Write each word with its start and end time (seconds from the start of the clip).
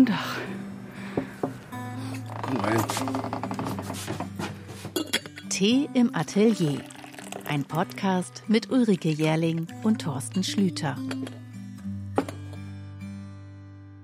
Guten 0.00 0.12
Tag. 0.12 0.36
Komm 2.42 2.56
rein. 2.56 2.82
Tee 5.50 5.90
im 5.92 6.14
Atelier. 6.14 6.80
Ein 7.46 7.64
Podcast 7.64 8.44
mit 8.48 8.70
Ulrike 8.70 9.10
Jährling 9.10 9.66
und 9.82 10.00
Thorsten 10.00 10.42
Schlüter. 10.42 10.96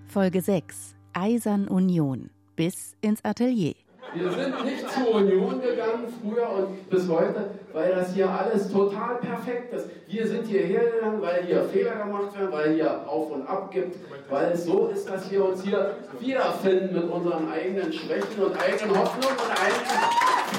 Folge 0.07 0.43
6. 0.43 0.95
Eisern 1.15 1.67
Union. 1.67 2.29
Bis 2.57 2.95
ins 3.01 3.25
Atelier. 3.25 3.86
Wir 4.19 4.31
sind 4.31 4.65
nicht 4.65 4.91
zur 4.91 5.15
Union 5.17 5.61
gegangen, 5.61 6.07
früher 6.23 6.49
und 6.49 6.89
bis 6.89 7.07
heute, 7.09 7.51
weil 7.75 7.95
das 7.95 8.15
hier 8.15 8.31
alles 8.31 8.73
total 8.73 9.17
perfekt 9.17 9.75
ist. 9.75 9.91
Wir 10.07 10.27
sind 10.27 10.47
hierher 10.47 10.91
gegangen, 10.91 11.21
weil 11.21 11.45
hier 11.45 11.63
Fehler 11.65 11.97
gemacht 11.97 12.39
werden, 12.39 12.51
weil 12.51 12.75
hier 12.75 13.07
auf 13.07 13.31
und 13.31 13.47
ab 13.47 13.71
gibt, 13.71 13.97
weil 14.31 14.53
es 14.53 14.65
so 14.65 14.87
ist, 14.87 15.09
dass 15.09 15.31
wir 15.31 15.45
uns 15.45 15.63
hier 15.63 15.97
wiederfinden 16.19 16.95
mit 16.95 17.11
unseren 17.11 17.51
eigenen 17.51 17.93
Schwächen 17.93 18.43
und 18.43 18.57
eigenen 18.59 18.99
Hoffnungen 18.99 19.37
und 19.37 19.51
eigenen 19.51 19.87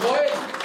Freuden. 0.02 0.57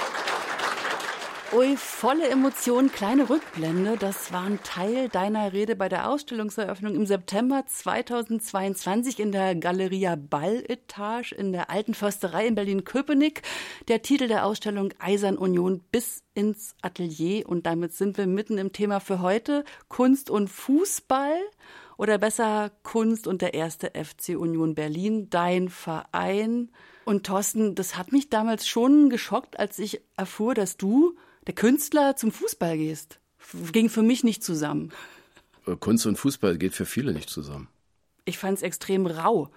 Ui, 1.55 1.77
volle 1.77 2.29
Emotion, 2.29 2.91
kleine 2.91 3.29
Rückblende. 3.29 3.95
Das 3.95 4.33
war 4.33 4.41
ein 4.41 4.63
Teil 4.63 5.07
deiner 5.07 5.53
Rede 5.53 5.75
bei 5.75 5.87
der 5.87 6.09
Ausstellungseröffnung 6.09 6.95
im 6.95 7.05
September 7.05 7.63
2022 7.67 9.19
in 9.19 9.31
der 9.31 9.53
Galeria 9.53 10.15
Balletage 10.15 11.31
in 11.31 11.51
der 11.51 11.69
Alten 11.69 11.93
Försterei 11.93 12.47
in 12.47 12.55
Berlin-Köpenick. 12.55 13.43
Der 13.87 14.01
Titel 14.01 14.27
der 14.27 14.47
Ausstellung 14.47 14.95
Eisern 14.97 15.37
Union 15.37 15.83
bis 15.91 16.23
ins 16.33 16.73
Atelier. 16.81 17.47
Und 17.47 17.67
damit 17.67 17.93
sind 17.93 18.17
wir 18.17 18.25
mitten 18.25 18.57
im 18.57 18.71
Thema 18.71 18.99
für 18.99 19.21
heute. 19.21 19.63
Kunst 19.89 20.31
und 20.31 20.47
Fußball. 20.47 21.37
Oder 21.97 22.17
besser 22.17 22.71
Kunst 22.81 23.27
und 23.27 23.43
der 23.43 23.53
erste 23.53 23.91
FC 23.91 24.29
Union 24.29 24.73
Berlin, 24.73 25.29
dein 25.29 25.69
Verein. 25.69 26.71
Und 27.05 27.27
Thorsten, 27.27 27.75
das 27.75 27.95
hat 27.95 28.11
mich 28.11 28.31
damals 28.31 28.67
schon 28.67 29.11
geschockt, 29.11 29.59
als 29.59 29.77
ich 29.77 30.01
erfuhr, 30.17 30.55
dass 30.55 30.77
du 30.77 31.15
der 31.47 31.53
Künstler 31.53 32.15
zum 32.15 32.31
Fußball 32.31 32.77
gehst. 32.77 33.19
Ging 33.71 33.89
für 33.89 34.03
mich 34.03 34.23
nicht 34.23 34.43
zusammen. 34.43 34.91
Äh, 35.67 35.75
Kunst 35.75 36.05
und 36.05 36.17
Fußball 36.17 36.57
geht 36.57 36.73
für 36.73 36.85
viele 36.85 37.13
nicht 37.13 37.29
zusammen. 37.29 37.67
Ich 38.25 38.37
fand 38.37 38.57
es 38.57 38.63
extrem 38.63 39.05
rau. 39.05 39.49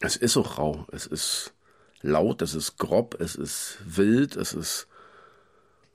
Es 0.00 0.16
ist 0.16 0.36
auch 0.36 0.58
rau. 0.58 0.86
Es 0.90 1.06
ist 1.06 1.54
laut, 2.02 2.42
es 2.42 2.54
ist 2.54 2.76
grob, 2.76 3.16
es 3.20 3.34
ist 3.34 3.78
wild, 3.84 4.36
es 4.36 4.52
ist 4.52 4.88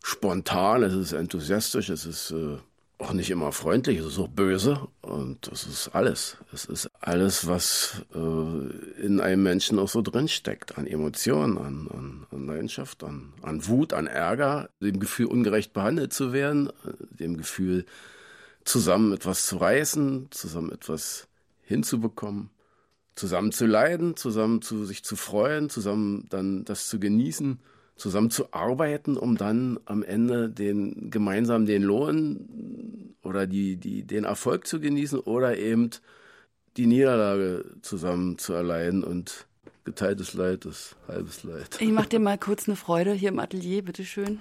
spontan, 0.01 0.83
es 0.83 0.93
ist 0.93 1.11
enthusiastisch, 1.11 1.89
es 1.89 2.05
ist 2.05 2.31
äh, 2.31 2.57
auch 2.99 3.13
nicht 3.13 3.31
immer 3.31 3.53
freundlich, 3.53 3.99
es 3.99 4.05
ist 4.05 4.19
auch 4.19 4.27
böse 4.27 4.87
und 5.01 5.49
das 5.49 5.65
ist 5.65 5.89
alles. 5.89 6.37
Es 6.51 6.65
ist 6.65 6.91
alles, 6.99 7.47
was 7.47 8.03
äh, 8.13 9.01
in 9.01 9.21
einem 9.21 9.41
Menschen 9.41 9.79
auch 9.79 9.87
so 9.87 10.01
drinsteckt, 10.01 10.77
an 10.77 10.85
Emotionen, 10.85 11.57
an, 11.57 11.87
an, 11.93 12.27
an 12.29 12.45
Leidenschaft, 12.45 13.03
an, 13.05 13.33
an 13.41 13.65
Wut, 13.67 13.93
an 13.93 14.05
Ärger, 14.05 14.69
dem 14.81 14.99
Gefühl, 14.99 15.27
ungerecht 15.27 15.71
behandelt 15.71 16.11
zu 16.11 16.33
werden, 16.33 16.67
äh, 16.67 16.91
dem 17.09 17.37
Gefühl, 17.37 17.85
zusammen 18.65 19.13
etwas 19.13 19.47
zu 19.47 19.57
reißen, 19.57 20.27
zusammen 20.31 20.71
etwas 20.71 21.29
hinzubekommen, 21.63 22.49
zusammen 23.15 23.53
zu 23.53 23.65
leiden, 23.65 24.17
zusammen 24.17 24.61
zu 24.61 24.83
sich 24.85 25.05
zu 25.05 25.15
freuen, 25.15 25.69
zusammen 25.69 26.27
dann 26.29 26.65
das 26.65 26.87
zu 26.87 26.99
genießen 26.99 27.59
zusammen 27.99 28.31
zu 28.31 28.53
arbeiten, 28.53 29.17
um 29.17 29.37
dann 29.37 29.79
am 29.85 30.03
Ende 30.03 30.49
den 30.49 31.11
gemeinsam 31.11 31.65
den 31.65 31.83
Lohn 31.83 33.15
oder 33.23 33.45
die, 33.45 33.77
die, 33.77 34.03
den 34.03 34.23
Erfolg 34.23 34.65
zu 34.65 34.79
genießen 34.79 35.19
oder 35.19 35.57
eben 35.57 35.91
die 36.77 36.87
Niederlage 36.87 37.65
zusammen 37.81 38.37
zu 38.37 38.53
erleiden 38.53 39.03
und 39.03 39.45
geteiltes 39.83 40.33
Leid 40.33 40.65
ist 40.65 40.95
halbes 41.07 41.43
Leid. 41.43 41.77
Ich 41.79 41.91
mach 41.91 42.05
dir 42.05 42.19
mal 42.19 42.37
kurz 42.37 42.67
eine 42.67 42.75
Freude 42.75 43.13
hier 43.13 43.29
im 43.29 43.39
Atelier, 43.39 43.83
bitteschön. 43.83 44.39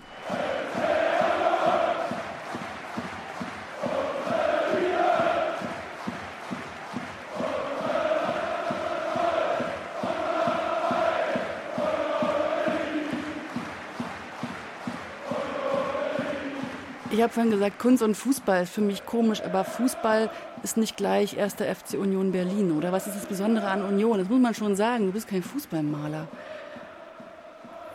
Ich 17.19 17.25
habe 17.25 17.33
vorhin 17.33 17.51
gesagt, 17.51 17.81
Kunst 17.81 18.01
und 18.05 18.15
Fußball 18.15 18.63
ist 18.63 18.73
für 18.73 18.81
mich 18.81 19.05
komisch, 19.05 19.43
aber 19.43 19.65
Fußball 19.65 20.31
ist 20.63 20.77
nicht 20.77 20.97
gleich 20.97 21.37
erster 21.37 21.65
FC 21.65 21.95
Union 21.95 22.31
Berlin, 22.31 22.71
oder? 22.71 22.93
Was 22.93 23.09
ist 23.09 23.17
das 23.17 23.27
Besondere 23.27 23.67
an 23.67 23.83
Union? 23.83 24.19
Das 24.21 24.29
muss 24.29 24.41
man 24.41 24.55
schon 24.55 24.77
sagen, 24.77 25.07
du 25.07 25.13
bist 25.13 25.27
kein 25.27 25.43
Fußballmaler. 25.43 26.29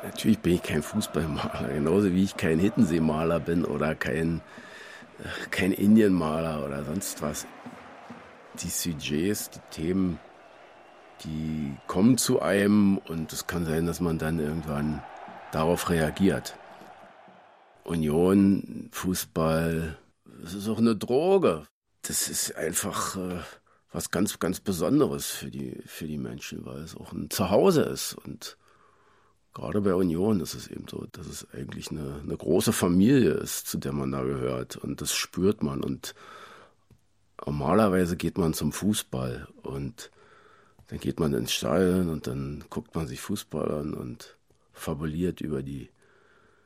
Natürlich 0.03 0.39
bin 0.39 0.55
ich 0.55 0.63
kein 0.63 0.83
Fußballmaler, 0.83 1.69
genauso 1.73 2.11
wie 2.11 2.25
ich 2.25 2.35
kein 2.35 2.59
Hittenseemaler 2.59 3.39
bin 3.39 3.63
oder 3.63 3.95
kein, 3.95 4.41
kein 5.51 5.71
Indienmaler 5.71 6.65
oder 6.65 6.83
sonst 6.83 7.21
was. 7.21 7.47
Die 8.61 8.67
Sujets, 8.67 9.51
die 9.51 9.61
Themen, 9.71 10.19
die 11.23 11.71
kommen 11.87 12.17
zu 12.17 12.41
einem 12.41 12.97
und 12.97 13.31
es 13.31 13.47
kann 13.47 13.63
sein, 13.63 13.85
dass 13.85 14.01
man 14.01 14.17
dann 14.17 14.39
irgendwann 14.39 15.01
darauf 15.53 15.89
reagiert. 15.89 16.57
Union, 17.83 18.89
Fußball, 18.91 19.97
das 20.41 20.53
ist 20.53 20.67
auch 20.67 20.77
eine 20.77 20.95
Droge. 20.95 21.63
Das 22.01 22.29
ist 22.29 22.55
einfach 22.55 23.15
äh, 23.15 23.39
was 23.91 24.11
ganz, 24.11 24.39
ganz 24.39 24.59
Besonderes 24.59 25.27
für 25.27 25.51
die, 25.51 25.81
für 25.85 26.07
die 26.07 26.17
Menschen, 26.17 26.65
weil 26.65 26.79
es 26.79 26.95
auch 26.95 27.13
ein 27.13 27.29
Zuhause 27.29 27.83
ist. 27.83 28.13
Und 28.13 28.57
gerade 29.53 29.81
bei 29.81 29.93
Union 29.93 30.41
ist 30.41 30.53
es 30.53 30.67
eben 30.67 30.85
so, 30.89 31.05
dass 31.11 31.27
es 31.27 31.47
eigentlich 31.53 31.91
eine, 31.91 32.19
eine 32.21 32.35
große 32.35 32.73
Familie 32.73 33.31
ist, 33.31 33.67
zu 33.67 33.77
der 33.77 33.93
man 33.93 34.11
da 34.11 34.23
gehört. 34.23 34.77
Und 34.77 35.01
das 35.01 35.13
spürt 35.13 35.63
man. 35.63 35.81
Und 35.81 36.15
normalerweise 37.45 38.17
geht 38.17 38.37
man 38.37 38.53
zum 38.53 38.71
Fußball 38.71 39.47
und 39.61 40.11
dann 40.87 40.99
geht 40.99 41.19
man 41.19 41.33
ins 41.33 41.53
Stadion 41.53 42.09
und 42.09 42.27
dann 42.27 42.63
guckt 42.69 42.95
man 42.95 43.07
sich 43.07 43.21
Fußball 43.21 43.71
an 43.71 43.93
und 43.93 44.37
fabuliert 44.73 45.39
über 45.39 45.63
die 45.63 45.89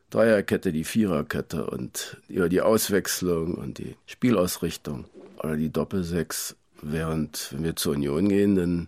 Dreierkette, 0.09 0.71
die 0.71 0.83
Viererkette 0.83 1.65
und 1.65 2.17
über 2.27 2.49
die 2.49 2.61
Auswechslung 2.61 3.55
und 3.55 3.77
die 3.77 3.95
Spielausrichtung 4.05 5.05
oder 5.39 5.57
die 5.57 5.69
Doppelsechs. 5.69 6.55
Während, 6.81 7.49
wenn 7.51 7.63
wir 7.63 7.75
zur 7.75 7.93
Union 7.93 8.29
gehen, 8.29 8.55
dann, 8.55 8.87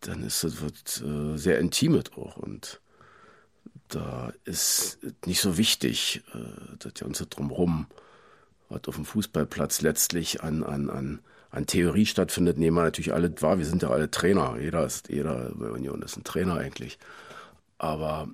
dann 0.00 0.22
ist 0.22 0.44
das 0.44 0.60
wird, 0.60 1.02
äh, 1.02 1.38
sehr 1.38 1.58
intimet 1.58 2.12
auch 2.18 2.36
und 2.36 2.80
da 3.88 4.32
ist 4.44 4.98
nicht 5.26 5.40
so 5.40 5.56
wichtig, 5.58 6.22
äh, 6.34 6.76
das 6.78 6.94
Ganze 6.94 7.26
drumherum, 7.26 7.86
was 8.68 8.82
auf 8.86 8.96
dem 8.96 9.04
Fußballplatz 9.04 9.82
letztlich 9.82 10.42
an, 10.42 10.62
an, 10.62 10.90
an, 10.90 11.20
an 11.50 11.66
Theorie 11.66 12.06
stattfindet, 12.06 12.58
nehmen 12.58 12.76
wir 12.76 12.84
natürlich 12.84 13.12
alle 13.12 13.32
wahr. 13.42 13.58
Wir 13.58 13.66
sind 13.66 13.82
ja 13.82 13.90
alle 13.90 14.10
Trainer. 14.10 14.56
Jeder 14.58 14.84
ist, 14.84 15.08
jeder 15.08 15.52
bei 15.54 15.70
Union 15.70 16.02
ist 16.02 16.16
ein 16.16 16.24
Trainer 16.24 16.56
eigentlich. 16.56 16.98
Aber 17.78 18.28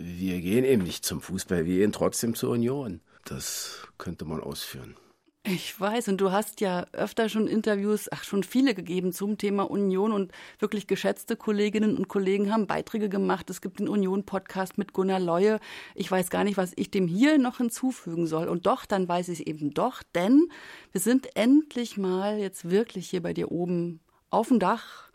wir 0.00 0.40
gehen 0.40 0.64
eben 0.64 0.82
nicht 0.82 1.04
zum 1.04 1.20
Fußball, 1.20 1.66
wir 1.66 1.76
gehen 1.76 1.92
trotzdem 1.92 2.34
zur 2.34 2.50
Union. 2.50 3.00
Das 3.24 3.86
könnte 3.98 4.24
man 4.24 4.40
ausführen. 4.40 4.96
Ich 5.42 5.78
weiß, 5.80 6.08
und 6.08 6.20
du 6.20 6.32
hast 6.32 6.60
ja 6.60 6.86
öfter 6.92 7.30
schon 7.30 7.46
Interviews, 7.46 8.08
ach 8.12 8.24
schon 8.24 8.42
viele 8.42 8.74
gegeben 8.74 9.12
zum 9.12 9.38
Thema 9.38 9.70
Union 9.70 10.12
und 10.12 10.32
wirklich 10.58 10.86
geschätzte 10.86 11.34
Kolleginnen 11.34 11.96
und 11.96 12.08
Kollegen 12.08 12.52
haben 12.52 12.66
Beiträge 12.66 13.08
gemacht. 13.08 13.48
Es 13.48 13.62
gibt 13.62 13.80
den 13.80 13.88
Union-Podcast 13.88 14.76
mit 14.76 14.92
Gunnar 14.92 15.18
Leue. 15.18 15.58
Ich 15.94 16.10
weiß 16.10 16.28
gar 16.28 16.44
nicht, 16.44 16.58
was 16.58 16.72
ich 16.76 16.90
dem 16.90 17.06
hier 17.06 17.38
noch 17.38 17.56
hinzufügen 17.56 18.26
soll. 18.26 18.48
Und 18.48 18.66
doch, 18.66 18.84
dann 18.84 19.08
weiß 19.08 19.28
ich 19.28 19.40
es 19.40 19.46
eben 19.46 19.72
doch, 19.72 20.02
denn 20.14 20.48
wir 20.92 21.00
sind 21.00 21.34
endlich 21.36 21.96
mal 21.96 22.38
jetzt 22.38 22.68
wirklich 22.68 23.08
hier 23.08 23.22
bei 23.22 23.32
dir 23.32 23.50
oben 23.50 24.00
auf 24.28 24.48
dem 24.48 24.58
Dach 24.58 25.10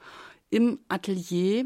im 0.50 0.80
Atelier 0.90 1.66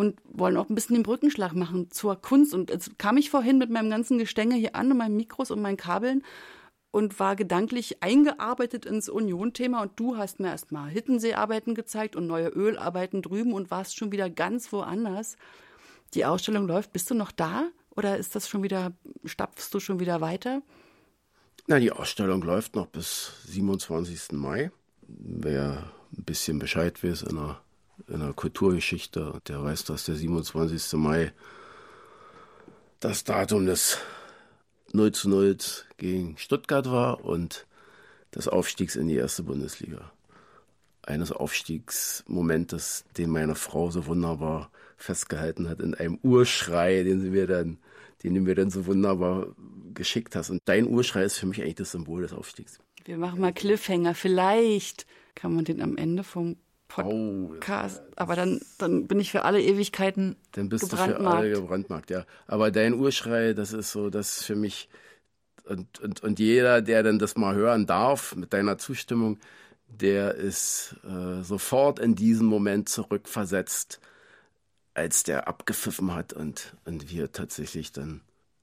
und 0.00 0.18
wollen 0.24 0.56
auch 0.56 0.70
ein 0.70 0.74
bisschen 0.74 0.94
den 0.94 1.02
Brückenschlag 1.02 1.54
machen 1.54 1.90
zur 1.90 2.16
Kunst. 2.16 2.54
Und 2.54 2.70
jetzt 2.70 2.98
kam 2.98 3.18
ich 3.18 3.28
vorhin 3.28 3.58
mit 3.58 3.68
meinem 3.68 3.90
ganzen 3.90 4.16
Gestänge 4.16 4.54
hier 4.54 4.74
an 4.74 4.90
und 4.90 4.96
meinen 4.96 5.14
Mikros 5.14 5.50
und 5.50 5.60
meinen 5.60 5.76
Kabeln 5.76 6.24
und 6.90 7.20
war 7.20 7.36
gedanklich 7.36 8.02
eingearbeitet 8.02 8.86
ins 8.86 9.10
Union-Thema 9.10 9.82
und 9.82 9.92
du 9.96 10.16
hast 10.16 10.40
mir 10.40 10.48
erstmal 10.48 10.88
Hittensee-Arbeiten 10.88 11.74
gezeigt 11.74 12.16
und 12.16 12.26
neue 12.26 12.48
Ölarbeiten 12.48 13.20
drüben 13.20 13.52
und 13.52 13.70
warst 13.70 13.94
schon 13.94 14.10
wieder 14.10 14.30
ganz 14.30 14.72
woanders. 14.72 15.36
Die 16.14 16.24
Ausstellung 16.24 16.66
läuft. 16.66 16.94
Bist 16.94 17.10
du 17.10 17.14
noch 17.14 17.30
da 17.30 17.68
oder 17.90 18.16
ist 18.16 18.34
das 18.34 18.48
schon 18.48 18.62
wieder, 18.62 18.92
stapfst 19.26 19.68
du 19.70 19.80
schon 19.80 20.00
wieder 20.00 20.22
weiter? 20.22 20.62
Na, 21.66 21.78
die 21.78 21.92
Ausstellung 21.92 22.40
läuft 22.40 22.74
noch 22.74 22.86
bis 22.86 23.32
27. 23.48 24.32
Mai. 24.32 24.70
Wer 25.02 25.92
ein 26.16 26.24
bisschen 26.24 26.58
Bescheid 26.58 27.04
weiß 27.04 27.24
in 27.24 27.36
der 27.36 27.60
in 28.10 28.20
der 28.20 28.32
Kulturgeschichte, 28.32 29.40
der 29.46 29.62
weiß, 29.62 29.84
dass 29.84 30.04
der 30.04 30.16
27. 30.16 30.92
Mai 30.94 31.32
das 33.00 33.24
Datum 33.24 33.66
des 33.66 33.98
0 34.92 35.12
zu 35.12 35.28
0 35.28 35.56
gegen 35.96 36.36
Stuttgart 36.36 36.90
war 36.90 37.24
und 37.24 37.66
des 38.34 38.48
Aufstiegs 38.48 38.96
in 38.96 39.08
die 39.08 39.16
erste 39.16 39.42
Bundesliga. 39.42 40.12
eines 41.02 41.32
Aufstiegsmomentes, 41.32 43.04
den 43.16 43.30
meine 43.30 43.54
Frau 43.54 43.90
so 43.90 44.06
wunderbar 44.06 44.70
festgehalten 44.96 45.68
hat, 45.68 45.80
in 45.80 45.94
einem 45.94 46.18
Urschrei, 46.22 47.02
den 47.02 47.20
sie 47.20 47.30
mir 47.30 47.46
dann, 47.46 47.78
den 48.22 48.34
du 48.34 48.40
mir 48.40 48.54
dann 48.54 48.70
so 48.70 48.86
wunderbar 48.86 49.48
geschickt 49.94 50.36
hast. 50.36 50.50
Und 50.50 50.60
dein 50.66 50.86
Urschrei 50.86 51.24
ist 51.24 51.38
für 51.38 51.46
mich 51.46 51.60
eigentlich 51.62 51.76
das 51.76 51.92
Symbol 51.92 52.22
des 52.22 52.32
Aufstiegs. 52.32 52.78
Wir 53.04 53.16
machen 53.16 53.40
mal 53.40 53.52
Cliffhanger. 53.52 54.14
Vielleicht 54.14 55.06
kann 55.34 55.54
man 55.54 55.64
den 55.64 55.80
am 55.80 55.96
Ende 55.96 56.22
vom 56.22 56.56
Podcast. 56.90 58.02
Oh, 58.04 58.12
aber 58.16 58.36
dann, 58.36 58.60
dann 58.78 59.06
bin 59.06 59.20
ich 59.20 59.30
für 59.30 59.44
alle 59.44 59.62
Ewigkeiten 59.62 60.36
Dann 60.52 60.68
bist 60.68 60.92
du 60.92 60.96
für 60.96 61.20
alle 61.20 61.52
gebrandmarkt, 61.52 62.10
ja. 62.10 62.26
Aber 62.46 62.70
dein 62.70 62.94
Urschrei, 62.94 63.54
das 63.54 63.72
ist 63.72 63.92
so, 63.92 64.10
das 64.10 64.38
ist 64.38 64.44
für 64.44 64.56
mich 64.56 64.88
und, 65.64 66.00
und, 66.00 66.22
und 66.22 66.38
jeder, 66.40 66.82
der 66.82 67.02
dann 67.02 67.18
das 67.18 67.36
mal 67.36 67.54
hören 67.54 67.86
darf 67.86 68.34
mit 68.34 68.52
deiner 68.52 68.76
Zustimmung, 68.76 69.38
der 69.86 70.34
ist 70.34 70.96
äh, 71.04 71.42
sofort 71.42 72.00
in 72.00 72.16
diesen 72.16 72.46
Moment 72.46 72.88
zurückversetzt, 72.88 74.00
als 74.94 75.22
der 75.22 75.46
abgepfiffen 75.48 76.14
hat 76.14 76.32
und, 76.32 76.74
und 76.84 77.10
wir 77.10 77.30
tatsächlich 77.32 77.92
dann 77.92 78.20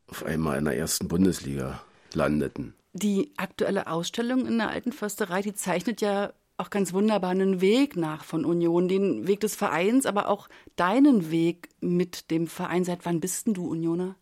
auf 0.07 0.25
einmal 0.25 0.57
in 0.57 0.65
der 0.65 0.77
ersten 0.77 1.07
Bundesliga 1.07 1.81
landeten. 2.13 2.73
Die 2.93 3.31
aktuelle 3.37 3.87
Ausstellung 3.87 4.45
in 4.45 4.57
der 4.57 4.69
Alten 4.69 4.91
Försterei, 4.91 5.41
die 5.41 5.53
zeichnet 5.53 6.01
ja 6.01 6.33
auch 6.57 6.69
ganz 6.71 6.91
wunderbar 6.91 7.29
einen 7.29 7.61
Weg 7.61 7.95
nach 7.95 8.23
von 8.23 8.43
Union, 8.43 8.87
den 8.87 9.27
Weg 9.27 9.39
des 9.41 9.55
Vereins, 9.55 10.05
aber 10.05 10.27
auch 10.27 10.49
deinen 10.75 11.29
Weg 11.31 11.69
mit 11.79 12.31
dem 12.31 12.47
Verein. 12.47 12.83
Seit 12.83 13.05
wann 13.05 13.19
bist 13.19 13.45
denn 13.45 13.53
du 13.53 13.67
Unioner? 13.67 14.15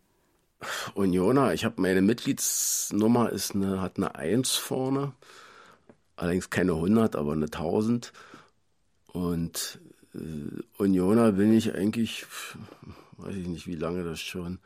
Unioner, 0.94 1.54
ich 1.54 1.64
habe 1.64 1.80
meine 1.80 2.02
Mitgliedsnummer 2.02 3.30
ist 3.30 3.54
eine, 3.54 3.80
hat 3.80 3.96
eine 3.96 4.14
1 4.14 4.54
vorne. 4.56 5.12
Allerdings 6.16 6.50
keine 6.50 6.72
100, 6.72 7.16
aber 7.16 7.32
eine 7.32 7.46
1000. 7.46 8.12
Und 9.12 9.80
äh, 10.14 10.18
Unioner 10.78 11.32
bin 11.32 11.56
ich 11.56 11.74
eigentlich, 11.74 12.26
weiß 13.18 13.34
ich 13.34 13.46
nicht, 13.46 13.66
wie 13.66 13.76
lange 13.76 14.04
das 14.04 14.20
schon. 14.20 14.58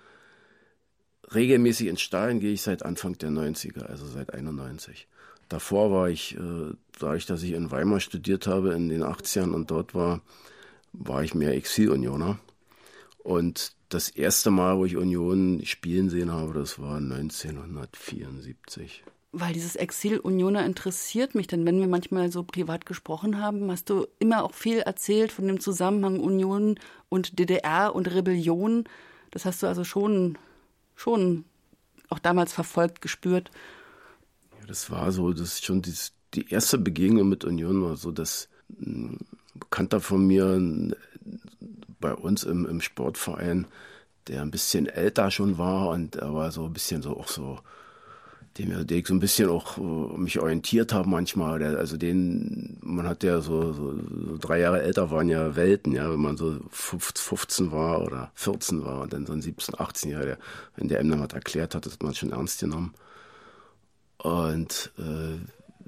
Regelmäßig 1.33 1.87
ins 1.87 2.01
Stadion 2.01 2.41
gehe 2.41 2.53
ich 2.53 2.63
seit 2.63 2.85
Anfang 2.85 3.17
der 3.19 3.31
90er, 3.31 3.83
also 3.83 4.07
seit 4.07 4.35
91. 4.35 5.07
Davor 5.51 5.91
war 5.91 6.09
ich, 6.09 6.37
äh, 6.37 6.73
dadurch, 6.99 7.27
dass 7.27 7.43
ich 7.43 7.53
in 7.53 7.73
Weimar 7.73 7.99
studiert 7.99 8.47
habe 8.47 8.73
in 8.73 8.89
den 8.89 9.03
80ern 9.03 9.53
und 9.53 9.73
dort 9.73 9.97
war, 9.97 10.23
war 10.93 11.25
ich 11.25 11.35
mehr 11.35 11.55
Exil-Unioner. 11.55 12.39
Und 13.19 13.73
das 13.89 14.09
erste 14.09 14.53
Mal, 14.53 14.79
wo 14.79 14.85
ich 14.85 14.97
Union 14.97 15.61
spielen 15.65 16.09
sehen 16.09 16.31
habe, 16.31 16.55
das 16.55 16.79
war 16.79 16.99
1974. 16.99 19.03
Weil 19.33 19.53
dieses 19.53 19.75
Exil 19.75 20.21
Unioner 20.21 20.65
interessiert 20.65 21.35
mich, 21.35 21.49
denn 21.49 21.67
wenn 21.67 21.81
wir 21.81 21.89
manchmal 21.89 22.31
so 22.31 22.45
privat 22.45 22.87
gesprochen 22.87 23.43
haben, 23.43 23.73
hast 23.73 23.91
du 23.91 24.07
immer 24.21 24.45
auch 24.45 24.55
viel 24.55 24.79
erzählt 24.79 25.33
von 25.33 25.49
dem 25.49 25.59
Zusammenhang 25.59 26.21
Union 26.21 26.79
und 27.09 27.41
DDR 27.41 27.93
und 27.93 28.13
Rebellion. 28.13 28.85
Das 29.33 29.45
hast 29.45 29.65
du 29.65 29.67
also 29.67 29.83
schon, 29.83 30.39
schon 30.95 31.45
auch 32.09 32.21
damals 32.21 32.53
verfolgt, 32.53 33.01
gespürt 33.01 33.51
das 34.71 34.89
war 34.89 35.11
so, 35.11 35.33
das 35.33 35.55
ist 35.55 35.65
schon 35.65 35.83
die, 35.83 35.93
die 36.35 36.49
erste 36.49 36.79
Begegnung 36.79 37.29
mit 37.29 37.45
Union 37.45 37.83
war 37.83 37.97
so, 37.97 38.13
dass 38.13 38.49
ein 38.81 39.19
Bekannter 39.55 40.01
von 40.01 40.25
mir 40.25 40.95
bei 41.99 42.15
uns 42.15 42.45
im, 42.45 42.67
im 42.67 42.81
Sportverein, 42.81 43.67
der 44.29 44.43
ein 44.43 44.53
bisschen 44.53 44.87
älter 44.87 45.33
schon 45.33 45.59
war 45.59 45.89
und 45.89 46.23
aber 46.23 46.53
so 46.53 46.67
ein 46.67 46.73
bisschen 46.73 47.03
so 47.03 47.17
auch 47.17 47.27
so, 47.27 47.59
dem 48.59 48.87
ich 48.89 49.07
so 49.09 49.15
ein 49.15 49.19
bisschen 49.19 49.49
auch 49.49 49.77
uh, 49.77 50.17
mich 50.17 50.39
orientiert 50.39 50.93
habe 50.93 51.09
manchmal. 51.09 51.59
Der, 51.59 51.77
also 51.77 51.97
den, 51.97 52.79
man 52.81 53.09
hat 53.09 53.25
ja 53.25 53.41
so, 53.41 53.73
so, 53.73 53.97
so, 53.97 54.39
drei 54.39 54.61
Jahre 54.61 54.83
älter 54.83 55.11
waren 55.11 55.29
ja 55.29 55.57
Welten, 55.57 55.93
ja, 55.93 56.09
wenn 56.13 56.21
man 56.21 56.37
so 56.37 56.61
15 56.71 57.73
war 57.73 58.03
oder 58.03 58.31
14 58.35 58.85
war 58.85 59.01
und 59.01 59.13
dann 59.13 59.27
so 59.27 59.33
ein 59.33 59.43
17, 59.43 59.81
18 59.81 60.13
Jahre, 60.13 60.39
wenn 60.77 60.87
der 60.87 61.01
einem 61.01 61.11
dann 61.11 61.23
was 61.23 61.33
erklärt 61.33 61.75
hat, 61.75 61.87
das 61.87 61.95
hat 61.95 62.05
man 62.05 62.15
schon 62.15 62.31
ernst 62.31 62.61
genommen. 62.61 62.95
Und 64.23 64.93
äh, 64.99 65.39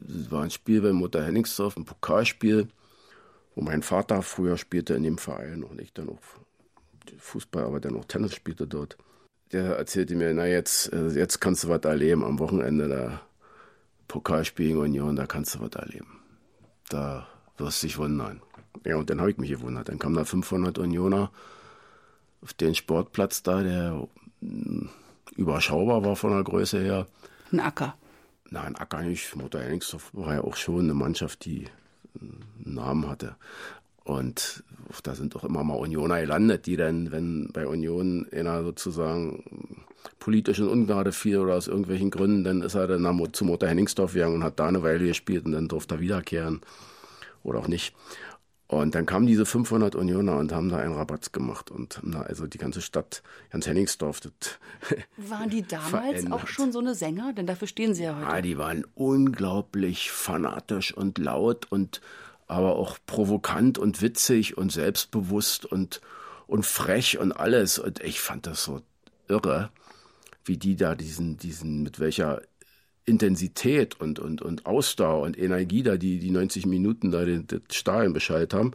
es 0.09 0.31
war 0.31 0.43
ein 0.43 0.51
Spiel 0.51 0.81
bei 0.81 0.93
Mutter 0.93 1.25
Henningsdorf, 1.25 1.77
ein 1.77 1.85
Pokalspiel, 1.85 2.69
wo 3.55 3.63
mein 3.63 3.83
Vater 3.83 4.23
früher 4.23 4.57
spielte 4.57 4.95
in 4.95 5.03
dem 5.03 5.19
Verein 5.19 5.63
und 5.63 5.81
ich 5.81 5.93
dann 5.93 6.09
auch 6.09 6.19
Fußball, 7.19 7.65
aber 7.65 7.81
dann 7.81 7.97
auch 7.97 8.05
Tennis 8.07 8.35
spielte 8.35 8.67
dort. 8.67 8.97
Der 9.53 9.77
erzählte 9.77 10.15
mir, 10.15 10.33
na 10.33 10.47
jetzt, 10.47 10.93
äh, 10.93 11.09
jetzt 11.09 11.41
kannst 11.41 11.65
du 11.65 11.69
was 11.69 11.83
erleben 11.83 12.25
am 12.25 12.39
Wochenende 12.39 12.89
da 12.89 13.21
Pokalspiel 14.09 14.71
in 14.71 14.77
Union, 14.79 15.17
da 15.17 15.27
kannst 15.27 15.55
du 15.55 15.61
was 15.61 15.73
erleben. 15.73 16.21
Da 16.89 17.27
wirst 17.59 17.83
du 17.83 17.87
dich 17.87 17.99
wundern. 17.99 18.41
Ja, 18.85 18.97
und 18.97 19.11
dann 19.11 19.21
habe 19.21 19.31
ich 19.31 19.37
mich 19.37 19.51
gewundert. 19.51 19.89
Dann 19.89 19.99
kamen 19.99 20.17
da 20.17 20.25
500 20.25 20.79
Unioner 20.79 21.31
auf 22.41 22.55
den 22.55 22.75
Sportplatz 22.75 23.43
da, 23.43 23.63
der 23.63 24.09
hm, 24.41 24.89
überschaubar 25.37 26.05
war 26.05 26.17
von 26.17 26.33
der 26.33 26.43
Größe 26.43 26.81
her. 26.81 27.07
Ein 27.53 27.61
Acker. 27.61 27.95
Nein, 28.53 28.77
Acker 28.77 29.01
nicht. 29.01 29.35
Mutter 29.35 29.63
Henningsdorf 29.63 30.11
war 30.13 30.35
ja 30.35 30.45
auch 30.45 30.57
schon 30.57 30.81
eine 30.81 30.93
Mannschaft, 30.93 31.47
die 31.47 31.69
einen 32.21 32.45
Namen 32.75 33.09
hatte. 33.09 33.37
Und 34.05 34.63
da 35.05 35.15
sind 35.15 35.35
auch 35.37 35.45
immer 35.45 35.65
mal 35.65 35.77
Unioner 35.77 36.21
gelandet, 36.21 36.67
die 36.67 36.77
dann, 36.77 37.11
wenn 37.13 37.49
bei 37.55 37.67
Union 37.67 38.27
einer 38.31 38.63
sozusagen 38.63 39.87
politischen 40.19 40.69
Ungnade 40.69 41.13
fiel 41.13 41.39
oder 41.39 41.55
aus 41.55 41.67
irgendwelchen 41.67 42.11
Gründen, 42.11 42.45
dann 42.45 42.61
ist 42.61 42.75
er 42.75 42.87
dann 42.89 43.33
zu 43.33 43.47
Mutter 43.47 43.69
Henningsdorf 43.69 44.13
gegangen 44.13 44.35
und 44.35 44.45
hat 44.45 44.61
da 44.61 44.67
eine 44.67 44.83
Weile 44.83 45.07
gespielt 45.07 45.47
und 45.47 45.53
dann 45.53 45.69
durfte 45.69 45.95
er 45.95 46.01
wiederkehren 46.01 46.61
oder 47.43 47.61
auch 47.61 47.69
nicht. 47.69 47.95
Und 48.73 48.95
dann 48.95 49.05
kamen 49.05 49.27
diese 49.27 49.45
500 49.45 49.95
Unioner 49.95 50.39
und 50.39 50.51
haben 50.51 50.71
da 50.71 50.79
einen 50.79 50.95
Rabatz 50.95 51.31
gemacht. 51.31 51.71
Und 51.71 52.01
na, 52.03 52.23
also 52.23 52.47
die 52.47 52.57
ganze 52.57 52.81
Stadt, 52.81 53.23
ganz 53.51 53.67
Henningsdorf, 53.67 54.21
das 54.21 54.33
Waren 55.19 55.51
die 55.51 55.63
damals 55.63 55.91
verändert. 55.91 56.33
auch 56.33 56.47
schon 56.47 56.73
so 56.73 56.79
eine 56.79 56.95
Sänger? 56.95 57.35
Denn 57.35 57.47
dafür 57.47 57.69
stehen 57.69 57.95
sie 57.95 58.05
ja 58.05 58.17
heute. 58.17 58.25
Ja, 58.25 58.41
die 58.41 58.57
waren 58.57 58.87
unglaublich 58.95 60.11
fanatisch 60.11 60.95
und 60.97 61.19
laut 61.19 61.71
und 61.71 62.01
aber 62.47 62.77
auch 62.77 62.99
provokant 63.05 63.77
und 63.77 64.01
witzig 64.01 64.57
und 64.57 64.73
selbstbewusst 64.73 65.67
und, 65.67 66.01
und 66.47 66.65
frech 66.65 67.19
und 67.19 67.33
alles. 67.33 67.79
Und 67.79 68.03
ich 68.03 68.21
fand 68.21 68.47
das 68.47 68.65
so 68.65 68.81
irre, 69.29 69.71
wie 70.47 70.57
die 70.57 70.77
da 70.77 70.95
diesen, 70.95 71.37
diesen, 71.37 71.83
mit 71.83 72.01
welcher 72.01 72.41
Intensität 73.05 74.01
und, 74.01 74.19
und, 74.19 74.43
und 74.43 74.67
Ausdauer 74.67 75.23
und 75.23 75.39
Energie 75.39 75.83
da, 75.83 75.97
die 75.97 76.19
die 76.19 76.31
90 76.31 76.67
Minuten 76.67 77.11
da 77.11 77.25
den, 77.25 77.47
den 77.47 77.63
Stadion 77.71 78.13
Bescheid 78.13 78.55
haben. 78.55 78.73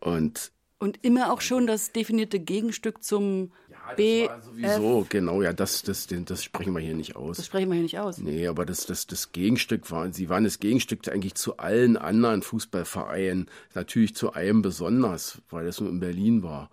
Und, 0.00 0.52
und 0.78 0.98
immer 1.02 1.32
auch 1.32 1.40
schon 1.40 1.66
das 1.66 1.92
definierte 1.92 2.40
Gegenstück 2.40 3.02
zum 3.02 3.52
ja, 3.70 3.94
B. 3.94 4.28
War 4.28 4.42
sowieso, 4.42 5.06
genau, 5.08 5.40
ja, 5.42 5.52
das, 5.52 5.82
das, 5.82 6.08
das 6.08 6.42
sprechen 6.42 6.72
wir 6.72 6.80
hier 6.80 6.94
nicht 6.94 7.16
aus. 7.16 7.36
Das 7.36 7.46
sprechen 7.46 7.68
wir 7.68 7.74
hier 7.74 7.84
nicht 7.84 7.98
aus. 7.98 8.18
Nee, 8.18 8.46
aber 8.46 8.66
das, 8.66 8.86
das, 8.86 9.06
das 9.06 9.32
Gegenstück 9.32 9.90
war, 9.90 10.12
sie 10.12 10.28
waren 10.28 10.44
das 10.44 10.58
Gegenstück 10.58 11.08
eigentlich 11.08 11.34
zu 11.34 11.58
allen 11.58 11.96
anderen 11.96 12.42
Fußballvereinen, 12.42 13.48
natürlich 13.74 14.16
zu 14.16 14.32
einem 14.32 14.62
besonders, 14.62 15.40
weil 15.48 15.64
das 15.64 15.80
nur 15.80 15.90
in 15.90 16.00
Berlin 16.00 16.42
war 16.42 16.70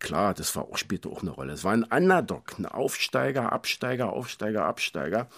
klar, 0.00 0.34
das 0.34 0.56
war 0.56 0.64
auch 0.64 0.76
später 0.76 1.10
auch 1.10 1.22
eine 1.22 1.30
Rolle. 1.30 1.52
Es 1.52 1.64
war 1.64 1.72
ein 1.72 1.84
Underdog, 1.84 2.58
ein 2.58 2.66
Aufsteiger, 2.66 3.52
Absteiger, 3.52 4.12
Aufsteiger, 4.12 4.64
Absteiger. 4.64 5.28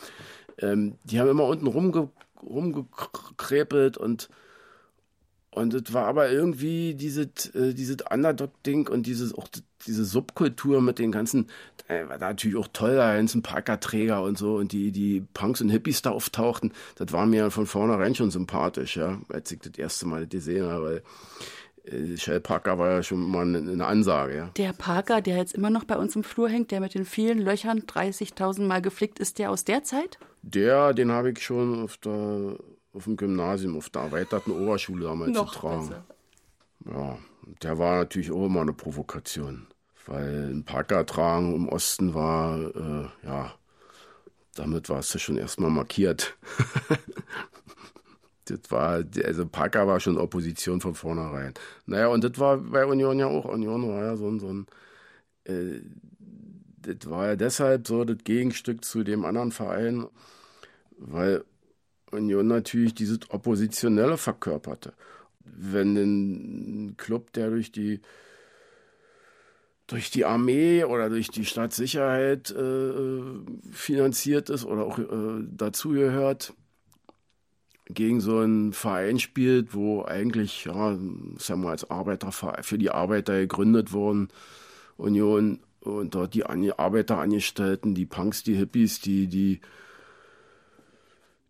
Ähm, 0.58 0.96
die 1.04 1.20
haben 1.20 1.28
immer 1.28 1.44
unten 1.44 1.66
rumge 1.66 2.08
rumgekrepelt 2.42 3.96
und 3.98 4.28
und 5.54 5.74
es 5.74 5.92
war 5.92 6.06
aber 6.06 6.30
irgendwie 6.30 6.94
dieses 6.94 7.54
äh, 7.54 7.74
dieses 7.74 7.98
Underdog-Ding 8.10 8.88
und 8.88 9.06
dieses 9.06 9.34
auch 9.34 9.48
diese 9.86 10.04
Subkultur 10.04 10.80
mit 10.80 10.98
den 10.98 11.12
ganzen, 11.12 11.48
äh, 11.88 12.08
war 12.08 12.18
natürlich 12.18 12.56
auch 12.56 12.68
toll, 12.72 12.94
da 12.96 13.14
ganzen 13.14 13.42
Parkerträger 13.42 14.22
und 14.22 14.38
so 14.38 14.56
und 14.56 14.72
die 14.72 14.92
die 14.92 15.24
Punks 15.34 15.60
und 15.60 15.68
Hippies 15.68 16.02
da 16.02 16.10
auftauchten. 16.10 16.72
Das 16.96 17.12
war 17.12 17.26
mir 17.26 17.50
von 17.50 17.66
vornherein 17.66 18.14
schon 18.14 18.30
sympathisch, 18.30 18.96
ja, 18.96 19.20
als 19.28 19.52
ich 19.52 19.60
das 19.60 19.76
erste 19.76 20.06
Mal 20.06 20.22
das 20.22 20.30
gesehen 20.30 20.66
habe, 20.66 20.84
weil 20.84 21.02
Shell 22.16 22.40
Parker 22.40 22.78
war 22.78 22.90
ja 22.90 23.02
schon 23.02 23.28
mal 23.28 23.42
eine 23.42 23.84
Ansage, 23.86 24.36
ja. 24.36 24.50
Der 24.56 24.72
Parker, 24.72 25.20
der 25.20 25.36
jetzt 25.36 25.54
immer 25.54 25.70
noch 25.70 25.84
bei 25.84 25.96
uns 25.96 26.14
im 26.14 26.22
Flur 26.22 26.48
hängt, 26.48 26.70
der 26.70 26.80
mit 26.80 26.94
den 26.94 27.04
vielen 27.04 27.38
Löchern 27.38 27.80
30.000 27.80 28.62
Mal 28.62 28.80
geflickt, 28.80 29.18
ist 29.18 29.38
der 29.40 29.50
aus 29.50 29.64
der 29.64 29.82
Zeit? 29.82 30.18
Der, 30.42 30.94
den 30.94 31.10
habe 31.10 31.32
ich 31.32 31.42
schon 31.42 31.82
auf, 31.82 31.96
der, 31.96 32.56
auf 32.92 33.04
dem 33.04 33.16
Gymnasium, 33.16 33.76
auf 33.76 33.90
der 33.90 34.02
erweiterten 34.02 34.52
Oberschule 34.52 35.06
damals 35.06 35.32
noch 35.32 35.52
getragen. 35.52 35.88
Besser. 35.88 36.04
Ja, 36.92 37.18
der 37.62 37.78
war 37.78 37.96
natürlich 37.96 38.30
auch 38.30 38.46
immer 38.46 38.60
eine 38.60 38.72
Provokation. 38.72 39.66
Weil 40.06 40.50
ein 40.52 40.64
Parker 40.64 41.04
tragen 41.06 41.54
im 41.54 41.68
Osten 41.68 42.14
war, 42.14 42.58
äh, 42.58 43.26
ja, 43.26 43.54
damit 44.54 44.88
warst 44.88 45.14
du 45.14 45.18
schon 45.18 45.36
erstmal 45.36 45.70
markiert. 45.70 46.36
Das 48.46 48.60
war, 48.70 49.04
also 49.24 49.46
Parker 49.46 49.86
war 49.86 50.00
schon 50.00 50.18
Opposition 50.18 50.80
von 50.80 50.94
vornherein. 50.94 51.54
Naja, 51.86 52.08
und 52.08 52.24
das 52.24 52.38
war 52.38 52.58
bei 52.58 52.84
Union 52.84 53.18
ja 53.18 53.26
auch. 53.26 53.44
Union 53.44 53.88
war 53.88 54.02
ja 54.02 54.16
so 54.16 54.28
ein, 54.28 54.40
so 54.40 54.48
ein 54.48 54.66
äh, 55.44 55.80
das 56.82 57.08
war 57.08 57.28
ja 57.28 57.36
deshalb 57.36 57.86
so 57.86 58.04
das 58.04 58.18
Gegenstück 58.24 58.84
zu 58.84 59.04
dem 59.04 59.24
anderen 59.24 59.52
Verein, 59.52 60.06
weil 60.98 61.44
Union 62.10 62.48
natürlich 62.48 62.94
dieses 62.94 63.30
Oppositionelle 63.30 64.16
verkörperte. 64.16 64.92
Wenn 65.44 65.96
ein 65.96 66.96
Club, 66.96 67.32
der 67.32 67.50
durch 67.50 67.72
die 67.72 68.00
durch 69.88 70.10
die 70.10 70.24
Armee 70.24 70.84
oder 70.84 71.10
durch 71.10 71.28
die 71.28 71.44
Staatssicherheit 71.44 72.50
äh, 72.50 73.20
finanziert 73.72 74.48
ist 74.48 74.64
oder 74.64 74.84
auch 74.84 74.98
äh, 74.98 75.44
dazugehört, 75.50 76.54
gegen 77.86 78.20
so 78.20 78.38
einen 78.38 78.72
Verein 78.72 79.18
spielt, 79.18 79.74
wo 79.74 80.04
eigentlich, 80.04 80.64
ja, 80.64 80.96
sagen 81.38 81.62
wir 81.62 81.70
als 81.70 81.90
Arbeiterverein, 81.90 82.62
für 82.62 82.78
die 82.78 82.90
Arbeiter 82.90 83.40
gegründet 83.40 83.92
worden, 83.92 84.28
Union, 84.96 85.60
und 85.80 86.14
dort 86.14 86.34
die 86.34 86.44
Arbeiterangestellten, 86.44 87.94
die 87.94 88.06
Punks, 88.06 88.44
die 88.44 88.54
Hippies, 88.54 89.00
die, 89.00 89.26
die, 89.26 89.60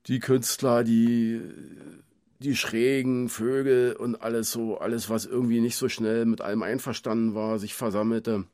die 0.06 0.20
Künstler, 0.20 0.84
die, 0.84 1.40
die 2.38 2.56
schrägen 2.56 3.28
Vögel 3.28 3.94
und 3.94 4.22
alles 4.22 4.50
so, 4.50 4.78
alles, 4.78 5.10
was 5.10 5.26
irgendwie 5.26 5.60
nicht 5.60 5.76
so 5.76 5.88
schnell 5.88 6.24
mit 6.24 6.40
allem 6.40 6.62
einverstanden 6.62 7.34
war, 7.34 7.58
sich 7.58 7.74
versammelte. 7.74 8.44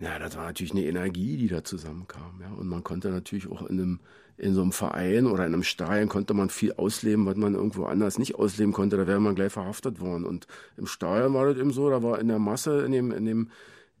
Ja, 0.00 0.18
das 0.18 0.36
war 0.36 0.44
natürlich 0.44 0.72
eine 0.72 0.84
Energie, 0.84 1.36
die 1.36 1.48
da 1.48 1.64
zusammenkam. 1.64 2.40
Ja. 2.40 2.52
Und 2.56 2.68
man 2.68 2.84
konnte 2.84 3.08
natürlich 3.10 3.50
auch 3.50 3.62
in 3.62 3.80
einem, 3.80 4.00
in 4.36 4.54
so 4.54 4.62
einem 4.62 4.72
Verein 4.72 5.26
oder 5.26 5.44
in 5.44 5.54
einem 5.54 5.64
Stadion 5.64 6.08
konnte 6.08 6.34
man 6.34 6.50
viel 6.50 6.72
ausleben, 6.74 7.26
was 7.26 7.36
man 7.36 7.54
irgendwo 7.54 7.86
anders 7.86 8.18
nicht 8.18 8.36
ausleben 8.36 8.72
konnte. 8.72 8.96
Da 8.96 9.06
wäre 9.08 9.20
man 9.20 9.34
gleich 9.34 9.52
verhaftet 9.52 10.00
worden. 10.00 10.24
Und 10.24 10.46
im 10.76 10.86
Stadion 10.86 11.34
war 11.34 11.46
das 11.46 11.56
eben 11.56 11.72
so, 11.72 11.90
da 11.90 12.02
war 12.02 12.20
in 12.20 12.28
der 12.28 12.38
Masse, 12.38 12.84
in 12.84 12.92
dem, 12.92 13.10
in 13.10 13.24
dem, 13.24 13.50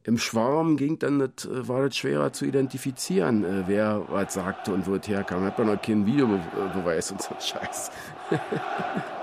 im 0.04 0.18
Schwarm 0.18 0.76
ging 0.76 1.00
dann 1.00 1.18
das, 1.18 1.46
äh, 1.46 1.66
war 1.66 1.84
das 1.84 1.96
schwerer 1.96 2.32
zu 2.32 2.44
identifizieren, 2.44 3.44
äh, 3.44 3.64
wer 3.66 4.04
was 4.08 4.34
sagte 4.34 4.72
und 4.72 4.86
wo 4.86 4.94
es 4.94 5.08
herkam. 5.08 5.42
Hat 5.42 5.58
man 5.58 5.66
noch 5.66 5.82
keinen 5.82 6.06
Videobeweis 6.06 7.10
und 7.10 7.20
so 7.20 7.34
Scheiß. 7.40 7.90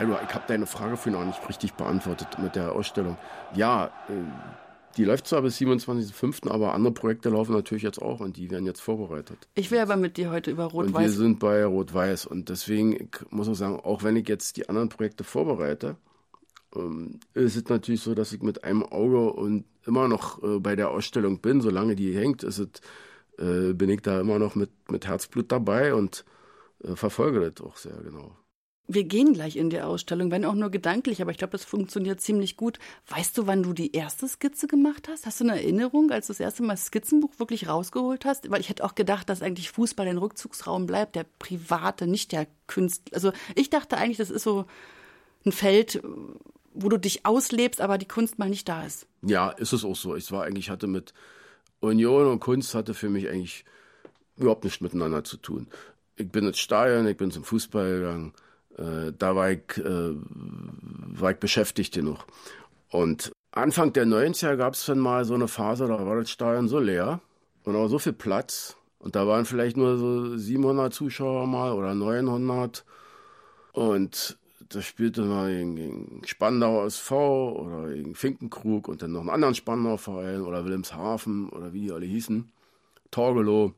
Du, 0.00 0.12
ich 0.12 0.34
habe 0.34 0.44
deine 0.46 0.66
Frage 0.66 0.96
vorhin 0.96 1.20
auch 1.20 1.26
nicht 1.26 1.48
richtig 1.48 1.74
beantwortet 1.74 2.38
mit 2.38 2.56
der 2.56 2.72
Ausstellung. 2.72 3.16
Ja, 3.54 3.86
äh, 4.08 4.12
die 4.96 5.04
läuft 5.04 5.26
zwar 5.26 5.42
bis 5.42 5.58
27.05., 5.58 6.48
aber 6.50 6.74
andere 6.74 6.92
Projekte 6.92 7.28
laufen 7.28 7.52
natürlich 7.52 7.82
jetzt 7.82 8.00
auch 8.00 8.20
und 8.20 8.36
die 8.36 8.50
werden 8.50 8.66
jetzt 8.66 8.80
vorbereitet. 8.80 9.48
Ich 9.54 9.70
will 9.70 9.80
aber 9.80 9.96
mit 9.96 10.16
dir 10.16 10.30
heute 10.30 10.50
über 10.50 10.64
Rot-Weiß. 10.64 11.02
Wir 11.02 11.10
sind 11.10 11.40
bei 11.40 11.64
Rot-Weiß 11.64 12.26
und 12.26 12.48
deswegen 12.48 13.10
muss 13.30 13.48
ich 13.48 13.56
sagen, 13.56 13.80
auch 13.80 14.02
wenn 14.02 14.16
ich 14.16 14.28
jetzt 14.28 14.56
die 14.56 14.68
anderen 14.68 14.88
Projekte 14.88 15.24
vorbereite, 15.24 15.96
ähm, 16.76 17.18
ist 17.34 17.56
es 17.56 17.68
natürlich 17.68 18.02
so, 18.02 18.14
dass 18.14 18.32
ich 18.32 18.42
mit 18.42 18.64
einem 18.64 18.82
Auge 18.84 19.30
und 19.32 19.64
immer 19.86 20.08
noch 20.08 20.42
äh, 20.42 20.58
bei 20.60 20.76
der 20.76 20.90
Ausstellung 20.90 21.40
bin, 21.40 21.60
solange 21.60 21.96
die 21.96 22.16
hängt, 22.16 22.42
ist 22.44 22.58
es, 22.58 22.68
äh, 23.38 23.72
bin 23.72 23.90
ich 23.90 24.02
da 24.02 24.20
immer 24.20 24.38
noch 24.38 24.54
mit, 24.54 24.70
mit 24.90 25.06
Herzblut 25.06 25.50
dabei 25.50 25.94
und 25.94 26.24
verfolge 26.96 27.50
das 27.50 27.64
auch 27.64 27.78
sehr 27.78 27.96
genau. 28.02 28.36
Wir 28.86 29.04
gehen 29.04 29.32
gleich 29.32 29.56
in 29.56 29.70
die 29.70 29.80
Ausstellung, 29.80 30.30
wenn 30.30 30.44
auch 30.44 30.54
nur 30.54 30.70
gedanklich, 30.70 31.22
aber 31.22 31.30
ich 31.30 31.38
glaube, 31.38 31.52
das 31.52 31.64
funktioniert 31.64 32.20
ziemlich 32.20 32.58
gut. 32.58 32.78
Weißt 33.08 33.36
du, 33.38 33.46
wann 33.46 33.62
du 33.62 33.72
die 33.72 33.92
erste 33.92 34.28
Skizze 34.28 34.66
gemacht 34.66 35.08
hast? 35.08 35.24
Hast 35.24 35.40
du 35.40 35.44
eine 35.44 35.54
Erinnerung, 35.54 36.10
als 36.10 36.26
du 36.26 36.34
das 36.34 36.40
erste 36.40 36.62
Mal 36.62 36.74
das 36.74 36.86
Skizzenbuch 36.86 37.38
wirklich 37.38 37.66
rausgeholt 37.66 38.26
hast? 38.26 38.50
Weil 38.50 38.60
ich 38.60 38.68
hätte 38.68 38.84
auch 38.84 38.94
gedacht, 38.94 39.30
dass 39.30 39.40
eigentlich 39.40 39.70
Fußball 39.70 40.06
ein 40.06 40.18
Rückzugsraum 40.18 40.84
bleibt, 40.84 41.16
der 41.16 41.24
private, 41.38 42.06
nicht 42.06 42.32
der 42.32 42.46
Künstler. 42.66 43.14
Also 43.14 43.32
ich 43.54 43.70
dachte 43.70 43.96
eigentlich, 43.96 44.18
das 44.18 44.30
ist 44.30 44.42
so 44.42 44.66
ein 45.46 45.52
Feld, 45.52 46.02
wo 46.74 46.90
du 46.90 46.98
dich 46.98 47.24
auslebst, 47.24 47.80
aber 47.80 47.96
die 47.96 48.08
Kunst 48.08 48.38
mal 48.38 48.50
nicht 48.50 48.68
da 48.68 48.84
ist. 48.84 49.06
Ja, 49.22 49.48
ist 49.48 49.72
es 49.72 49.86
auch 49.86 49.96
so. 49.96 50.14
Ich 50.14 50.30
war 50.30 50.44
eigentlich, 50.44 50.68
hatte 50.68 50.88
mit 50.88 51.14
Union 51.80 52.26
und 52.26 52.40
Kunst 52.40 52.74
hatte 52.74 52.92
für 52.92 53.08
mich 53.08 53.30
eigentlich 53.30 53.64
überhaupt 54.36 54.64
nichts 54.64 54.82
miteinander 54.82 55.24
zu 55.24 55.38
tun. 55.38 55.68
Ich 56.16 56.28
bin 56.28 56.46
ins 56.46 56.58
Stadion, 56.58 57.06
ich 57.06 57.16
bin 57.16 57.30
zum 57.30 57.44
Fußball 57.44 58.00
gegangen 58.00 58.34
äh, 58.78 59.12
da 59.16 59.36
war 59.36 59.50
ich, 59.50 59.78
äh, 59.78 60.14
war 60.14 61.30
ich 61.32 61.38
beschäftigt 61.38 61.94
genug. 61.94 62.26
Und 62.90 63.32
Anfang 63.52 63.92
der 63.92 64.06
90er 64.06 64.56
gab 64.56 64.74
es 64.74 64.86
dann 64.86 64.98
mal 64.98 65.24
so 65.24 65.34
eine 65.34 65.48
Phase, 65.48 65.86
da 65.86 66.06
war 66.06 66.16
das 66.16 66.30
Stadion 66.30 66.68
so 66.68 66.78
leer 66.78 67.20
und 67.64 67.76
auch 67.76 67.88
so 67.88 67.98
viel 67.98 68.12
Platz. 68.12 68.76
Und 68.98 69.16
da 69.16 69.26
waren 69.26 69.44
vielleicht 69.44 69.76
nur 69.76 69.98
so 69.98 70.36
700 70.36 70.92
Zuschauer 70.92 71.46
mal 71.46 71.72
oder 71.72 71.94
900. 71.94 72.84
Und 73.72 74.38
da 74.70 74.80
spielte 74.80 75.22
man 75.22 75.76
gegen 75.76 76.22
Spandau 76.24 76.86
SV 76.86 77.52
oder 77.52 77.92
gegen 77.92 78.14
Finkenkrug 78.14 78.88
und 78.88 79.02
dann 79.02 79.12
noch 79.12 79.20
einen 79.20 79.30
anderen 79.30 79.54
Spandauer 79.54 79.98
Verein 79.98 80.40
oder 80.40 80.64
Wilhelmshaven 80.64 81.50
oder 81.50 81.72
wie 81.72 81.82
die 81.82 81.92
alle 81.92 82.06
hießen. 82.06 82.50
Torgelow. 83.10 83.74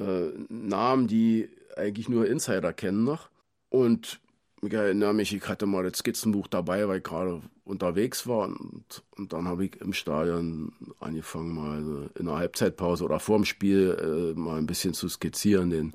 Äh, 0.00 0.30
Namen, 0.48 1.08
die 1.08 1.48
eigentlich 1.76 2.08
nur 2.08 2.26
Insider 2.26 2.72
kennen 2.72 3.04
noch. 3.04 3.28
Und 3.70 4.20
ich 4.60 4.72
erinnere 4.72 5.14
mich, 5.14 5.32
ich 5.32 5.48
hatte 5.48 5.66
mal 5.66 5.84
das 5.84 5.98
Skizzenbuch 5.98 6.48
dabei, 6.48 6.88
weil 6.88 6.98
ich 6.98 7.04
gerade 7.04 7.40
unterwegs 7.64 8.26
war. 8.26 8.48
Und, 8.48 9.02
und 9.16 9.32
dann 9.32 9.46
habe 9.46 9.66
ich 9.66 9.80
im 9.80 9.92
Stadion 9.92 10.72
angefangen, 11.00 11.54
mal 11.54 12.10
in 12.18 12.26
der 12.26 12.36
Halbzeitpause 12.36 13.04
oder 13.04 13.20
vorm 13.20 13.44
Spiel 13.44 14.34
äh, 14.36 14.38
mal 14.38 14.58
ein 14.58 14.66
bisschen 14.66 14.94
zu 14.94 15.08
skizzieren, 15.08 15.70
den, 15.70 15.94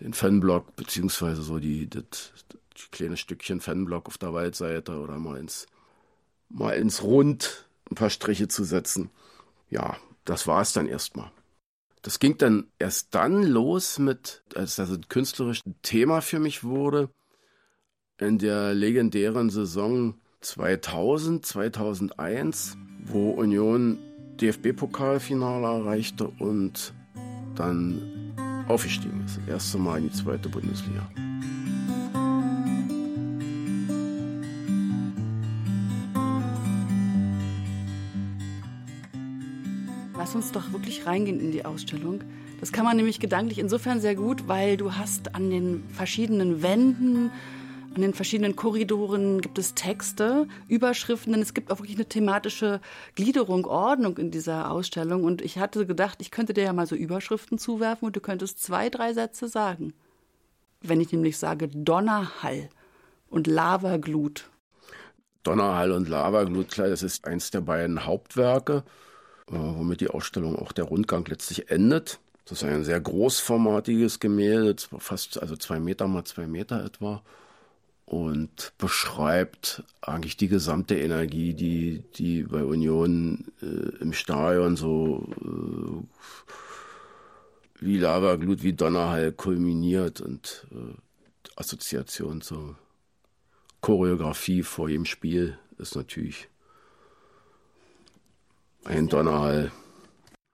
den 0.00 0.14
Fanblock, 0.14 0.74
beziehungsweise 0.76 1.42
so 1.42 1.58
die, 1.58 1.88
das, 1.88 2.32
das 2.48 2.90
kleine 2.90 3.16
Stückchen 3.16 3.60
Fanblock 3.60 4.06
auf 4.06 4.16
der 4.16 4.32
Waldseite 4.32 4.98
oder 4.98 5.18
mal 5.18 5.38
ins, 5.38 5.66
mal 6.48 6.72
ins 6.72 7.02
Rund 7.02 7.66
ein 7.90 7.96
paar 7.96 8.10
Striche 8.10 8.48
zu 8.48 8.64
setzen. 8.64 9.10
Ja, 9.68 9.96
das 10.24 10.46
war 10.46 10.62
es 10.62 10.72
dann 10.72 10.86
erstmal. 10.86 11.30
Das 12.02 12.18
ging 12.18 12.38
dann 12.38 12.66
erst 12.78 13.14
dann 13.14 13.42
los 13.42 13.98
mit, 13.98 14.42
als 14.54 14.76
das 14.76 14.90
ein 14.90 15.08
künstlerisches 15.08 15.64
Thema 15.82 16.22
für 16.22 16.38
mich 16.38 16.64
wurde, 16.64 17.10
in 18.18 18.38
der 18.38 18.74
legendären 18.74 19.50
Saison 19.50 20.14
2000, 20.40 21.44
2001, 21.44 22.76
wo 23.04 23.30
Union 23.30 23.98
DFB-Pokalfinale 24.40 25.66
erreichte 25.66 26.28
und 26.38 26.94
dann 27.54 28.34
aufgestiegen 28.68 29.22
ist. 29.26 29.38
Das 29.38 29.48
erste 29.48 29.78
Mal 29.78 29.98
in 29.98 30.04
die 30.04 30.12
zweite 30.12 30.48
Bundesliga. 30.48 31.08
Uns 40.40 40.52
doch 40.52 40.72
wirklich 40.72 41.04
reingehen 41.04 41.38
in 41.38 41.52
die 41.52 41.66
Ausstellung. 41.66 42.24
Das 42.60 42.72
kann 42.72 42.86
man 42.86 42.96
nämlich 42.96 43.20
gedanklich 43.20 43.58
insofern 43.58 44.00
sehr 44.00 44.14
gut, 44.14 44.48
weil 44.48 44.78
du 44.78 44.94
hast 44.94 45.34
an 45.34 45.50
den 45.50 45.84
verschiedenen 45.92 46.62
Wänden, 46.62 47.30
an 47.94 48.00
den 48.00 48.14
verschiedenen 48.14 48.56
Korridoren 48.56 49.42
gibt 49.42 49.58
es 49.58 49.74
Texte, 49.74 50.48
Überschriften, 50.66 51.34
denn 51.34 51.42
es 51.42 51.52
gibt 51.52 51.70
auch 51.70 51.80
wirklich 51.80 51.96
eine 51.96 52.06
thematische 52.06 52.80
Gliederung, 53.16 53.66
Ordnung 53.66 54.16
in 54.16 54.30
dieser 54.30 54.70
Ausstellung. 54.70 55.24
Und 55.24 55.42
ich 55.42 55.58
hatte 55.58 55.84
gedacht, 55.84 56.22
ich 56.22 56.30
könnte 56.30 56.54
dir 56.54 56.64
ja 56.64 56.72
mal 56.72 56.86
so 56.86 56.96
Überschriften 56.96 57.58
zuwerfen 57.58 58.06
und 58.06 58.16
du 58.16 58.20
könntest 58.20 58.62
zwei, 58.62 58.88
drei 58.88 59.12
Sätze 59.12 59.46
sagen. 59.46 59.92
Wenn 60.80 61.02
ich 61.02 61.12
nämlich 61.12 61.36
sage 61.36 61.68
Donnerhall 61.68 62.70
und 63.28 63.46
Lavaglut. 63.46 64.48
Donnerhall 65.42 65.92
und 65.92 66.08
Lavaglut, 66.08 66.70
klar, 66.70 66.88
das 66.88 67.02
ist 67.02 67.26
eins 67.26 67.50
der 67.50 67.60
beiden 67.60 68.06
Hauptwerke 68.06 68.84
womit 69.50 70.00
die 70.00 70.08
Ausstellung 70.08 70.56
auch 70.56 70.72
der 70.72 70.84
Rundgang 70.84 71.24
letztlich 71.26 71.70
endet. 71.70 72.20
Das 72.44 72.62
ist 72.62 72.68
ein 72.68 72.84
sehr 72.84 73.00
großformatiges 73.00 74.20
Gemälde, 74.20 74.82
fast 74.98 75.40
also 75.40 75.56
zwei 75.56 75.78
Meter 75.78 76.08
mal 76.08 76.24
zwei 76.24 76.46
Meter 76.46 76.84
etwa 76.84 77.22
und 78.06 78.72
beschreibt 78.76 79.84
eigentlich 80.00 80.36
die 80.36 80.48
gesamte 80.48 80.98
Energie, 80.98 81.54
die, 81.54 82.02
die 82.16 82.42
bei 82.42 82.64
Union 82.64 83.44
äh, 83.62 84.02
im 84.02 84.12
Stadion 84.12 84.76
so 84.76 85.28
äh, 85.40 86.02
wie 87.80 87.98
Lavaglut, 87.98 88.64
wie 88.64 88.72
Donnerhall 88.72 89.30
kulminiert 89.30 90.20
und 90.20 90.66
äh, 90.72 90.96
Assoziation 91.54 92.40
zur 92.40 92.76
Choreografie 93.80 94.62
vor 94.64 94.88
jedem 94.88 95.06
Spiel 95.06 95.56
ist 95.78 95.94
natürlich 95.94 96.49
ein 98.84 99.08
Donnerhall. 99.08 99.72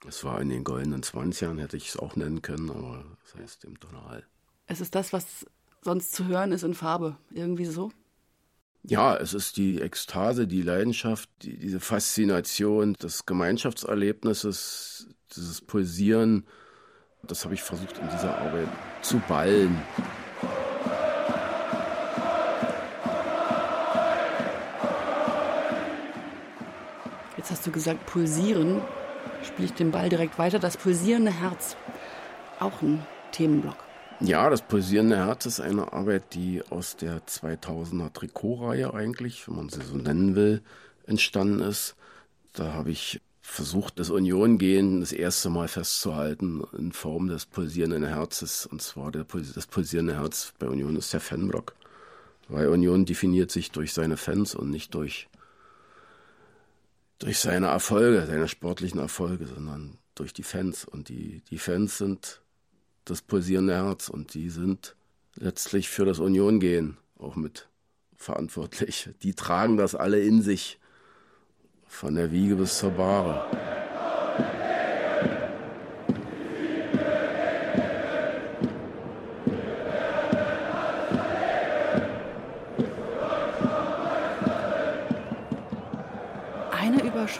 Es 0.06 0.24
war 0.24 0.40
in 0.40 0.48
den 0.48 0.64
goldenen 0.64 1.02
20ern, 1.02 1.58
hätte 1.58 1.76
ich 1.76 1.88
es 1.88 1.96
auch 1.96 2.16
nennen 2.16 2.42
können, 2.42 2.70
aber 2.70 3.04
das 3.24 3.34
heißt 3.42 3.64
im 3.64 3.78
Donnerhall. 3.80 4.24
Es 4.66 4.80
ist 4.80 4.94
das, 4.94 5.12
was 5.12 5.46
sonst 5.82 6.12
zu 6.12 6.26
hören 6.26 6.52
ist 6.52 6.62
in 6.62 6.74
Farbe, 6.74 7.16
irgendwie 7.30 7.64
so? 7.64 7.90
Ja, 8.82 9.16
es 9.16 9.34
ist 9.34 9.56
die 9.56 9.80
Ekstase, 9.80 10.46
die 10.46 10.62
Leidenschaft, 10.62 11.28
die, 11.42 11.58
diese 11.58 11.80
Faszination 11.80 12.94
des 12.94 13.26
Gemeinschaftserlebnisses, 13.26 15.08
dieses 15.34 15.60
Pulsieren. 15.60 16.46
Das 17.24 17.44
habe 17.44 17.54
ich 17.54 17.62
versucht 17.62 17.98
in 17.98 18.08
dieser 18.10 18.38
Arbeit 18.38 18.68
zu 19.02 19.18
ballen. 19.18 19.76
Du 27.66 27.72
gesagt, 27.72 28.06
pulsieren. 28.06 28.80
spiele 29.42 29.66
ich 29.66 29.72
den 29.72 29.90
Ball 29.90 30.08
direkt 30.08 30.38
weiter. 30.38 30.60
Das 30.60 30.76
pulsierende 30.76 31.32
Herz, 31.32 31.76
auch 32.60 32.80
ein 32.80 33.04
Themenblock. 33.32 33.76
Ja, 34.20 34.48
das 34.48 34.62
pulsierende 34.62 35.16
Herz 35.16 35.46
ist 35.46 35.58
eine 35.58 35.92
Arbeit, 35.92 36.32
die 36.34 36.62
aus 36.70 36.94
der 36.94 37.26
2000er 37.26 38.12
Trikotreihe 38.12 38.94
eigentlich, 38.94 39.48
wenn 39.48 39.56
man 39.56 39.68
sie 39.68 39.82
so 39.82 39.96
nennen 39.96 40.36
will, 40.36 40.62
entstanden 41.06 41.60
ist. 41.60 41.96
Da 42.52 42.72
habe 42.72 42.92
ich 42.92 43.20
versucht, 43.42 43.98
das 43.98 44.10
Union-Gehen 44.10 45.00
das 45.00 45.10
erste 45.10 45.50
Mal 45.50 45.66
festzuhalten 45.66 46.62
in 46.78 46.92
Form 46.92 47.26
des 47.26 47.46
pulsierenden 47.46 48.04
Herzes. 48.04 48.66
Und 48.66 48.80
zwar 48.80 49.10
der, 49.10 49.24
das 49.24 49.66
pulsierende 49.66 50.14
Herz 50.14 50.52
bei 50.60 50.68
Union 50.68 50.94
ist 50.94 51.12
der 51.12 51.20
Fanblock. 51.20 51.74
Weil 52.48 52.68
Union 52.68 53.06
definiert 53.06 53.50
sich 53.50 53.72
durch 53.72 53.92
seine 53.92 54.16
Fans 54.16 54.54
und 54.54 54.70
nicht 54.70 54.94
durch, 54.94 55.28
durch 57.18 57.38
seine 57.38 57.68
Erfolge, 57.68 58.26
seine 58.26 58.48
sportlichen 58.48 59.00
Erfolge, 59.00 59.46
sondern 59.46 59.98
durch 60.14 60.32
die 60.32 60.42
Fans. 60.42 60.84
Und 60.84 61.08
die, 61.08 61.42
die 61.50 61.58
Fans 61.58 61.98
sind 61.98 62.42
das 63.04 63.22
pulsierende 63.22 63.74
Herz 63.74 64.08
und 64.08 64.34
die 64.34 64.50
sind 64.50 64.96
letztlich 65.34 65.88
für 65.88 66.04
das 66.04 66.18
Union-Gehen 66.18 66.96
auch 67.18 67.36
mit 67.36 67.68
verantwortlich. 68.16 69.10
Die 69.22 69.34
tragen 69.34 69.76
das 69.76 69.94
alle 69.94 70.20
in 70.20 70.42
sich, 70.42 70.78
von 71.86 72.14
der 72.14 72.32
Wiege 72.32 72.56
bis 72.56 72.78
zur 72.78 72.90
Bahre. 72.90 73.75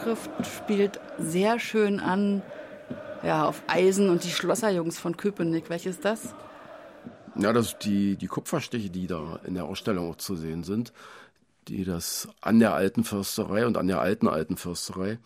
Überschrift 0.07 0.31
spielt 0.45 0.99
sehr 1.17 1.59
schön 1.59 1.99
an 1.99 2.41
ja, 3.23 3.45
auf 3.45 3.61
Eisen 3.67 4.09
und 4.09 4.23
die 4.23 4.29
Schlosserjungs 4.29 4.99
von 4.99 5.17
Köpenick. 5.17 5.69
Welches 5.69 5.99
das? 5.99 6.33
Ja, 7.35 7.51
das 7.51 7.69
sind 7.69 7.83
die, 7.83 8.15
die 8.15 8.27
Kupferstiche, 8.27 8.89
die 8.89 9.07
da 9.07 9.39
in 9.45 9.55
der 9.55 9.65
Ausstellung 9.65 10.09
auch 10.09 10.15
zu 10.15 10.35
sehen 10.35 10.63
sind, 10.63 10.93
die 11.67 11.83
das 11.83 12.29
an 12.41 12.59
der 12.59 12.73
alten 12.73 13.03
Försterei 13.03 13.65
und 13.65 13.77
an 13.77 13.87
der 13.87 13.99
alten 13.99 14.27
alten 14.27 14.55
Försterei. 14.55 15.19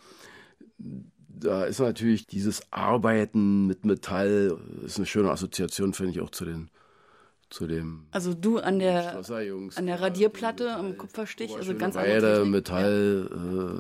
Da 0.78 1.66
ist 1.66 1.80
natürlich 1.80 2.26
dieses 2.26 2.72
Arbeiten 2.72 3.68
mit 3.68 3.86
Metall, 3.86 4.58
ist 4.84 4.98
eine 4.98 5.06
schöne 5.06 5.32
Assoziation, 5.32 5.94
finde 5.94 6.14
ich, 6.14 6.22
auch 6.22 6.32
zu 6.32 6.46
den 6.46 6.70
zu 7.52 7.68
dem. 7.68 8.06
Also 8.12 8.34
du 8.34 8.60
an 8.60 8.80
der 8.80 9.22
an 9.76 9.86
der 9.86 10.02
Radierplatte 10.02 10.74
am 10.74 10.98
Kupferstich, 10.98 11.56
also 11.56 11.76
ganz 11.76 11.96
andere 11.98 12.46
Metall, 12.46 13.30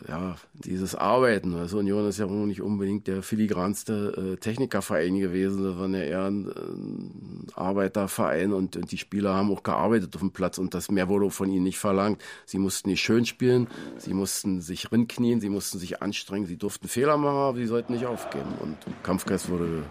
ja. 0.07 0.11
Äh, 0.11 0.11
ja. 0.11 0.35
dieses 0.53 0.93
Arbeiten. 0.93 1.55
Also 1.55 1.79
Union 1.79 2.07
ist 2.07 2.19
ja 2.19 2.25
auch 2.25 2.29
nicht 2.29 2.61
unbedingt 2.61 3.07
der 3.07 3.23
filigranste 3.23 4.33
äh, 4.33 4.37
Technikerverein 4.37 5.17
gewesen, 5.19 5.63
sondern 5.63 5.93
eher 5.93 6.25
ein 6.25 6.49
äh, 6.49 7.51
Arbeiterverein 7.55 8.51
und, 8.53 8.75
und 8.75 8.91
die 8.91 8.97
Spieler 8.97 9.33
haben 9.33 9.51
auch 9.51 9.63
gearbeitet 9.63 10.13
auf 10.15 10.21
dem 10.21 10.31
Platz 10.31 10.57
und 10.57 10.73
das 10.73 10.91
mehr 10.91 11.07
wurde 11.07 11.31
von 11.31 11.49
ihnen 11.49 11.63
nicht 11.63 11.79
verlangt. 11.79 12.21
Sie 12.45 12.59
mussten 12.59 12.89
nicht 12.89 13.01
schön 13.01 13.25
spielen, 13.25 13.67
sie 13.97 14.13
mussten 14.13 14.61
sich 14.61 14.91
rinknien, 14.91 15.39
sie 15.39 15.49
mussten 15.49 15.79
sich 15.79 16.01
anstrengen, 16.01 16.45
sie 16.45 16.57
durften 16.57 16.89
Fehler 16.89 17.15
machen, 17.15 17.37
aber 17.37 17.57
sie 17.57 17.67
sollten 17.67 17.93
nicht 17.93 18.05
aufgeben 18.05 18.53
und 18.59 18.75
Kampfgeist 19.03 19.49
wurde 19.49 19.83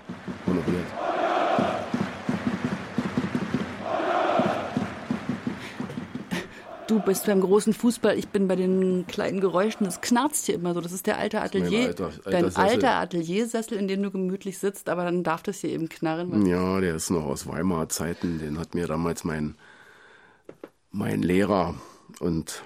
honoriert. 0.46 0.86
Du 6.90 6.98
bist 6.98 7.26
beim 7.26 7.40
großen 7.40 7.72
Fußball, 7.72 8.18
ich 8.18 8.30
bin 8.30 8.48
bei 8.48 8.56
den 8.56 9.06
kleinen 9.06 9.40
Geräuschen. 9.40 9.84
Das 9.84 10.00
knarzt 10.00 10.46
hier 10.46 10.56
immer 10.56 10.74
so. 10.74 10.80
Das 10.80 10.90
ist 10.90 11.06
der 11.06 11.18
alte 11.18 11.40
Atelier. 11.40 11.86
Alter, 11.86 12.06
alter 12.06 12.30
dein 12.32 12.44
Sessel. 12.46 12.60
alter 12.60 12.94
Ateliersessel, 12.96 13.78
in 13.78 13.86
dem 13.86 14.02
du 14.02 14.10
gemütlich 14.10 14.58
sitzt, 14.58 14.88
aber 14.88 15.04
dann 15.04 15.22
darf 15.22 15.44
das 15.44 15.60
hier 15.60 15.70
eben 15.70 15.88
knarren. 15.88 16.44
Ja, 16.46 16.80
der 16.80 16.96
ist 16.96 17.10
noch 17.10 17.26
aus 17.26 17.46
Weimarer 17.46 17.88
Zeiten. 17.88 18.40
Den 18.40 18.58
hat 18.58 18.74
mir 18.74 18.88
damals 18.88 19.22
mein, 19.22 19.54
mein 20.90 21.22
Lehrer 21.22 21.76
und 22.18 22.64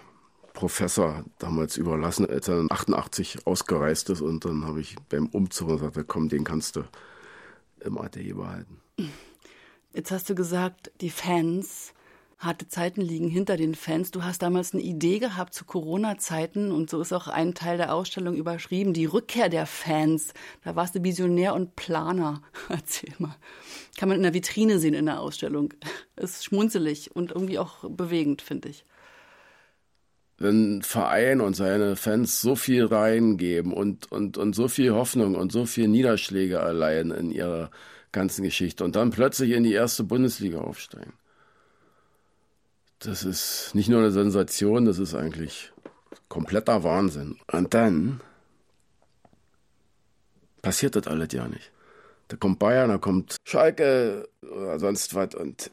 Professor 0.54 1.22
damals 1.38 1.76
überlassen, 1.76 2.26
als 2.26 2.48
er 2.48 2.64
88 2.70 3.46
ausgereist 3.46 4.08
ist. 4.08 4.22
Und 4.22 4.46
dann 4.46 4.64
habe 4.64 4.80
ich 4.80 4.96
beim 5.10 5.26
Umzug 5.26 5.68
gesagt, 5.68 5.98
komm, 6.08 6.30
den 6.30 6.44
kannst 6.44 6.76
du 6.76 6.84
im 7.80 7.98
Atelier 7.98 8.36
behalten. 8.36 8.80
Jetzt 9.92 10.10
hast 10.10 10.30
du 10.30 10.34
gesagt, 10.34 10.90
die 11.02 11.10
Fans 11.10 11.92
harte 12.38 12.68
Zeiten 12.68 13.00
liegen 13.00 13.28
hinter 13.28 13.56
den 13.56 13.74
Fans. 13.74 14.10
Du 14.10 14.22
hast 14.22 14.42
damals 14.42 14.74
eine 14.74 14.82
Idee 14.82 15.18
gehabt 15.18 15.54
zu 15.54 15.64
Corona-Zeiten 15.64 16.72
und 16.72 16.90
so 16.90 17.00
ist 17.00 17.12
auch 17.12 17.28
ein 17.28 17.54
Teil 17.54 17.76
der 17.76 17.94
Ausstellung 17.94 18.36
überschrieben, 18.36 18.92
die 18.92 19.06
Rückkehr 19.06 19.48
der 19.48 19.66
Fans. 19.66 20.34
Da 20.62 20.76
warst 20.76 20.94
du 20.94 21.02
Visionär 21.02 21.54
und 21.54 21.76
Planer. 21.76 22.42
Erzähl 22.68 23.14
mal. 23.18 23.36
Kann 23.96 24.08
man 24.08 24.18
in 24.18 24.22
der 24.22 24.34
Vitrine 24.34 24.78
sehen 24.78 24.94
in 24.94 25.06
der 25.06 25.20
Ausstellung. 25.20 25.72
Ist 26.16 26.44
schmunzelig 26.44 27.14
und 27.14 27.30
irgendwie 27.30 27.58
auch 27.58 27.88
bewegend, 27.88 28.42
finde 28.42 28.68
ich. 28.68 28.84
Wenn 30.36 30.78
ein 30.78 30.82
Verein 30.82 31.40
und 31.40 31.54
seine 31.54 31.94
Fans 31.94 32.40
so 32.40 32.56
viel 32.56 32.84
reingeben 32.86 33.72
und, 33.72 34.10
und, 34.10 34.36
und 34.36 34.54
so 34.54 34.66
viel 34.66 34.92
Hoffnung 34.92 35.36
und 35.36 35.52
so 35.52 35.64
viel 35.64 35.86
Niederschläge 35.86 36.60
allein 36.60 37.12
in 37.12 37.30
ihrer 37.30 37.70
ganzen 38.10 38.42
Geschichte 38.42 38.84
und 38.84 38.96
dann 38.96 39.10
plötzlich 39.10 39.52
in 39.52 39.62
die 39.62 39.72
erste 39.72 40.02
Bundesliga 40.02 40.58
aufsteigen 40.58 41.12
das 43.06 43.24
ist 43.24 43.74
nicht 43.74 43.88
nur 43.88 44.00
eine 44.00 44.10
Sensation, 44.10 44.84
das 44.84 44.98
ist 44.98 45.14
eigentlich 45.14 45.72
kompletter 46.28 46.82
Wahnsinn. 46.82 47.36
Und 47.52 47.74
dann 47.74 48.20
passiert 50.62 50.96
das 50.96 51.06
alles 51.06 51.28
ja 51.32 51.46
nicht. 51.46 51.70
Da 52.28 52.36
kommt 52.36 52.58
Bayern, 52.58 52.88
da 52.88 52.98
kommt 52.98 53.36
Schalke 53.44 54.28
oder 54.42 54.78
sonst 54.78 55.14
was 55.14 55.34
und 55.34 55.70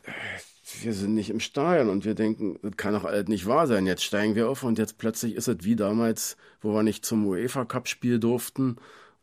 wir 0.82 0.94
sind 0.94 1.14
nicht 1.14 1.30
im 1.30 1.40
Stadion 1.40 1.90
und 1.90 2.06
wir 2.06 2.16
denken, 2.16 2.60
das 2.62 2.78
kann 2.78 2.94
doch 2.94 3.06
alles 3.06 3.28
nicht 3.28 3.46
wahr 3.46 3.68
sein. 3.68 3.86
Jetzt 3.86 4.04
steigen 4.04 4.36
wir 4.36 4.50
auf 4.50 4.64
und 4.64 4.78
jetzt 4.78 4.98
plötzlich 4.98 5.36
ist 5.36 5.48
es 5.48 5.58
wie 5.62 5.76
damals, 5.76 6.38
wo 6.62 6.74
wir 6.74 6.84
nicht 6.84 7.06
zum 7.06 7.26
UEFA 7.26 7.66
Cup 7.66 7.88
Spiel 7.88 8.20
durften, 8.20 8.78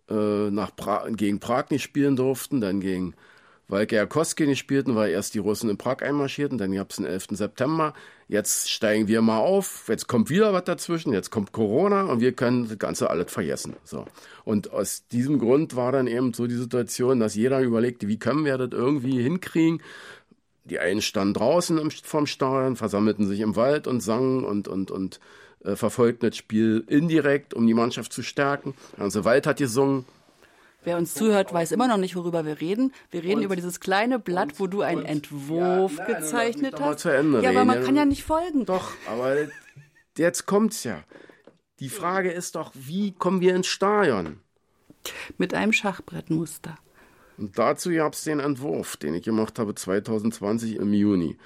äh, 0.08 0.50
nach 0.50 0.74
pra 0.74 1.08
gegen 1.10 1.40
Prag 1.40 1.70
nicht 1.70 1.82
spielen 1.82 2.16
durften, 2.16 2.60
dann 2.60 2.80
gegen 2.80 3.14
weil 3.68 3.87
Gerkowski 3.87 4.46
nicht 4.46 4.59
spielten, 4.59 4.96
weil 4.96 5.11
erst 5.11 5.35
die 5.35 5.38
Russen 5.38 5.68
in 5.68 5.76
Prag 5.76 6.00
einmarschierten, 6.00 6.59
dann 6.59 6.72
gab 6.72 6.90
es 6.90 6.96
den 6.96 7.04
11. 7.04 7.28
September. 7.33 7.94
Jetzt 8.26 8.70
steigen 8.70 9.09
wir 9.09 9.22
mal 9.22 9.38
auf, 9.38 9.85
jetzt 9.88 10.09
kommt 10.09 10.31
wieder 10.31 10.52
was 10.52 10.64
dazwischen, 10.64 11.12
jetzt 11.12 11.31
kommt 11.31 11.52
Corona 11.52 12.02
und 12.02 12.20
wir 12.20 12.33
können 12.33 12.68
das 12.68 12.78
Ganze 12.78 13.11
alles 13.11 13.31
vergessen. 13.31 13.76
So. 13.85 14.07
Und 14.44 14.72
aus 14.72 15.07
diesem 15.09 15.38
Grund 15.38 15.76
war 15.76 15.92
dann 15.92 16.07
eben 16.07 16.33
so 16.33 16.46
die 16.46 16.57
Situation, 16.57 17.20
dass 17.20 17.35
jeder 17.35 17.61
überlegte, 17.61 18.09
wie 18.09 18.18
können 18.18 18.44
wir 18.44 18.57
das 18.59 18.70
irgendwie 18.72 19.22
hinkriegen. 19.22 19.83
Die 20.64 20.78
einen 20.78 21.00
standen 21.00 21.35
draußen 21.35 21.90
vom 22.02 22.26
Stadion, 22.26 22.76
versammelten 22.76 23.26
sich 23.26 23.40
im 23.40 23.57
Wald 23.57 23.87
und 23.87 24.00
sangen 24.00 24.44
und, 24.44 24.68
und, 24.68 24.90
und 24.90 25.20
äh, 25.64 25.76
verfolgten 25.76 26.28
das 26.28 26.37
Spiel 26.37 26.85
indirekt, 26.87 27.54
um 27.54 27.66
die 27.66 27.74
Mannschaft 27.74 28.12
zu 28.12 28.22
stärken. 28.22 28.74
Also 28.98 29.24
Wald 29.24 29.46
hat 29.46 29.59
gesungen, 29.59 30.04
Wer 30.84 30.96
uns 30.96 31.14
zuhört, 31.14 31.52
weiß 31.52 31.72
immer 31.72 31.88
noch 31.88 31.96
nicht, 31.96 32.14
worüber 32.16 32.44
wir 32.44 32.60
reden. 32.60 32.92
Wir 33.10 33.22
reden 33.22 33.38
und, 33.38 33.44
über 33.44 33.56
dieses 33.56 33.80
kleine 33.80 34.18
Blatt, 34.18 34.52
und, 34.52 34.60
wo 34.60 34.66
du 34.66 34.82
einen 34.82 35.00
und, 35.00 35.06
Entwurf 35.06 35.98
ja, 35.98 36.04
nein, 36.08 36.20
gezeichnet 36.20 36.80
hast. 36.80 37.00
Zu 37.00 37.08
Ende 37.10 37.42
ja, 37.42 37.50
aber 37.50 37.64
man 37.64 37.82
kann 37.84 37.96
ja 37.96 38.04
nicht 38.04 38.24
folgen. 38.24 38.64
Doch, 38.64 38.92
aber 39.08 39.36
jetzt 40.16 40.46
kommt's 40.46 40.84
ja. 40.84 41.02
Die 41.80 41.88
Frage 41.88 42.30
ist 42.30 42.54
doch, 42.54 42.72
wie 42.74 43.12
kommen 43.12 43.40
wir 43.40 43.54
ins 43.54 43.66
Stadion? 43.66 44.40
Mit 45.36 45.54
einem 45.54 45.72
Schachbrettmuster. 45.72 46.76
Und 47.38 47.56
dazu 47.58 47.90
gab 47.90 48.14
es 48.14 48.24
den 48.24 48.40
Entwurf, 48.40 48.96
den 48.96 49.14
ich 49.14 49.22
gemacht 49.22 49.58
habe 49.58 49.74
2020 49.74 50.76
im 50.76 50.92
Juni. 50.92 51.36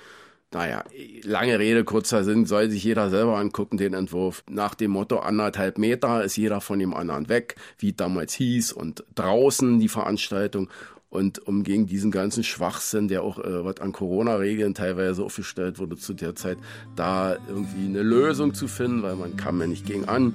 Naja, 0.52 0.84
lange 1.22 1.58
Rede, 1.58 1.82
kurzer 1.82 2.24
Sinn, 2.24 2.44
soll 2.44 2.68
sich 2.70 2.84
jeder 2.84 3.08
selber 3.08 3.38
angucken, 3.38 3.78
den 3.78 3.94
Entwurf. 3.94 4.44
Nach 4.50 4.74
dem 4.74 4.90
Motto 4.90 5.18
anderthalb 5.18 5.78
Meter 5.78 6.22
ist 6.24 6.36
jeder 6.36 6.60
von 6.60 6.78
dem 6.78 6.92
anderen 6.92 7.30
weg, 7.30 7.56
wie 7.78 7.94
damals 7.94 8.34
hieß, 8.34 8.72
und 8.72 9.02
draußen 9.14 9.80
die 9.80 9.88
Veranstaltung. 9.88 10.68
Und 11.08 11.46
um 11.46 11.62
gegen 11.62 11.86
diesen 11.86 12.10
ganzen 12.10 12.42
Schwachsinn, 12.42 13.08
der 13.08 13.22
auch 13.22 13.38
äh, 13.38 13.64
was 13.64 13.80
an 13.80 13.92
Corona-Regeln 13.92 14.74
teilweise 14.74 15.22
aufgestellt 15.22 15.78
wurde 15.78 15.96
zu 15.96 16.14
der 16.14 16.34
Zeit, 16.34 16.58
da 16.96 17.36
irgendwie 17.48 17.86
eine 17.86 18.02
Lösung 18.02 18.54
zu 18.54 18.68
finden, 18.68 19.02
weil 19.02 19.16
man 19.16 19.36
kam 19.36 19.60
ja 19.60 19.66
nicht 19.66 19.86
gegen 19.86 20.06
an. 20.06 20.34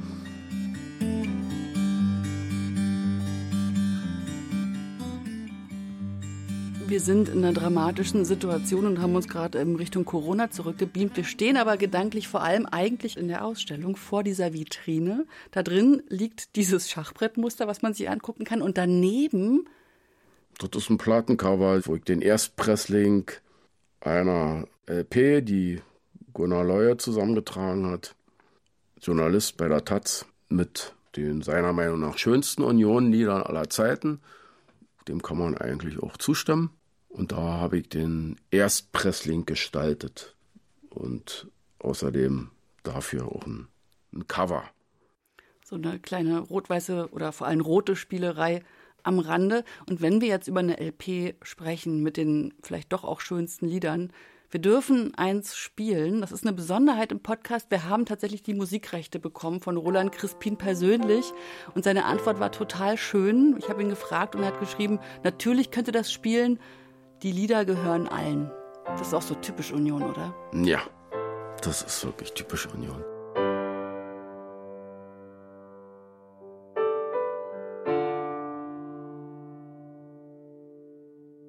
Wir 6.88 7.02
sind 7.02 7.28
in 7.28 7.40
einer 7.40 7.52
dramatischen 7.52 8.24
Situation 8.24 8.86
und 8.86 9.02
haben 9.02 9.14
uns 9.14 9.28
gerade 9.28 9.60
in 9.60 9.76
Richtung 9.76 10.06
Corona 10.06 10.52
zurückgebeamt. 10.52 11.18
Wir 11.18 11.26
stehen 11.26 11.58
aber 11.58 11.76
gedanklich 11.76 12.30
vor 12.30 12.42
allem 12.42 12.66
eigentlich 12.66 13.18
in 13.18 13.28
der 13.28 13.44
Ausstellung 13.44 13.98
vor 13.98 14.24
dieser 14.24 14.54
Vitrine. 14.54 15.26
Da 15.52 15.64
drin 15.64 16.02
liegt 16.08 16.56
dieses 16.56 16.90
Schachbrettmuster, 16.90 17.68
was 17.68 17.82
man 17.82 17.94
sich 17.94 18.10
angucken 18.10 18.46
kann. 18.46 18.62
Und 18.62 18.78
daneben. 18.78 19.68
Das 20.60 20.70
ist 20.82 20.90
ein 20.90 20.98
Plattencover, 20.98 21.86
wo 21.86 21.96
ich 21.96 22.06
den 22.06 22.22
Erstpressling 22.22 23.32
einer 24.00 24.66
LP, 24.86 25.42
die 25.46 25.82
Gunnar 26.32 26.64
Leuer 26.64 26.98
zusammengetragen 26.98 27.92
hat, 27.92 28.16
Journalist 29.02 29.58
bei 29.58 29.68
der 29.68 29.84
Taz, 29.84 30.26
mit 30.48 30.94
den 31.18 31.42
seiner 31.42 31.74
Meinung 31.74 32.00
nach 32.00 32.18
schönsten 32.18 32.64
Union-Liedern 32.64 33.44
aller 33.44 33.70
Zeiten. 33.70 34.22
Dem 35.10 35.22
kann 35.22 35.38
man 35.38 35.58
eigentlich 35.58 36.00
auch 36.00 36.16
zustimmen. 36.16 36.70
Und 37.18 37.32
da 37.32 37.38
habe 37.38 37.80
ich 37.80 37.90
den 37.90 38.36
Erstpressling 38.52 39.48
gestaltet 39.48 40.36
und 40.90 41.48
außerdem 41.80 42.52
dafür 42.84 43.26
auch 43.26 43.46
ein, 43.48 43.68
ein 44.14 44.28
Cover. 44.28 44.64
So 45.66 45.76
eine 45.76 46.00
kleine 46.00 46.40
rot-weiße 46.40 47.10
oder 47.12 47.32
vor 47.32 47.48
allem 47.48 47.62
rote 47.62 47.96
Spielerei 47.96 48.64
am 49.02 49.18
Rande. 49.18 49.64
Und 49.90 50.02
wenn 50.02 50.22
wir 50.22 50.28
jetzt 50.28 50.48
über 50.48 50.60
eine 50.60 50.80
LP 50.80 51.36
sprechen 51.42 52.04
mit 52.04 52.18
den 52.18 52.54
vielleicht 52.62 52.94
doch 52.94 53.04
auch 53.04 53.20
schönsten 53.20 53.68
Liedern, 53.68 54.14
wir 54.50 54.62
dürfen 54.62 55.14
eins 55.16 55.58
spielen. 55.58 56.22
Das 56.22 56.32
ist 56.32 56.46
eine 56.46 56.54
Besonderheit 56.54 57.12
im 57.12 57.20
Podcast. 57.20 57.70
Wir 57.70 57.90
haben 57.90 58.06
tatsächlich 58.06 58.44
die 58.44 58.54
Musikrechte 58.54 59.20
bekommen 59.20 59.60
von 59.60 59.76
Roland 59.76 60.14
Crispin 60.14 60.56
persönlich. 60.56 61.34
Und 61.76 61.84
seine 61.84 62.06
Antwort 62.06 62.40
war 62.40 62.52
total 62.52 62.96
schön. 62.96 63.58
Ich 63.58 63.68
habe 63.68 63.82
ihn 63.82 63.90
gefragt 63.90 64.36
und 64.36 64.44
er 64.44 64.50
hat 64.50 64.60
geschrieben, 64.62 65.00
natürlich 65.24 65.72
könnte 65.72 65.92
das 65.92 66.14
spielen. 66.14 66.60
Die 67.24 67.32
Lieder 67.32 67.66
gehören 67.66 68.08
allen. 68.08 68.52
Das 68.86 69.08
ist 69.08 69.14
auch 69.16 69.24
so 69.24 69.34
typisch 69.34 69.72
Union, 69.72 70.04
oder? 70.04 70.36
Ja, 70.54 70.82
das 71.64 71.82
ist 71.82 72.06
wirklich 72.06 72.32
typisch 72.34 72.68
Union. 72.68 73.04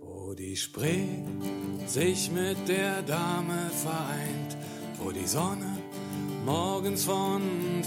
Wo 0.01 0.33
die 0.33 0.57
Spree 0.57 1.23
sich 1.87 2.31
mit 2.31 2.67
der 2.67 3.03
Dame 3.03 3.71
vereint, 3.83 4.57
wo 4.99 5.11
die 5.11 5.27
Sonne 5.27 5.77
morgens 6.47 7.05
von 7.05 7.43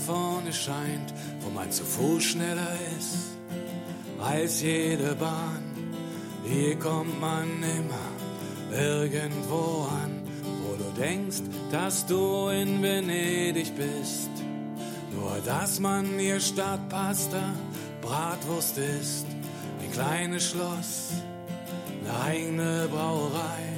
vorne 0.06 0.54
scheint, 0.54 1.16
wo 1.40 1.50
man 1.50 1.72
zu 1.72 1.84
Fuß 1.84 2.24
schneller 2.24 2.76
ist 3.00 3.38
als 4.20 4.62
jede 4.62 5.16
Bahn. 5.16 5.71
Hier 6.44 6.78
kommt 6.78 7.20
man 7.20 7.48
immer 7.62 8.78
irgendwo 8.78 9.88
an, 9.90 10.22
wo 10.64 10.76
du 10.76 10.90
denkst, 11.00 11.44
dass 11.72 12.06
du 12.06 12.48
in 12.48 12.82
Venedig 12.82 13.76
bist. 13.76 14.30
Nur 15.14 15.38
dass 15.46 15.80
man 15.80 16.06
hier 16.18 16.40
Stadtpasta, 16.40 17.54
Bratwurst 18.02 18.78
ist, 18.78 19.26
ein 19.82 19.92
kleines 19.92 20.50
Schloss, 20.50 21.12
eine 22.04 22.24
eigene 22.24 22.88
Brauerei. 22.92 23.72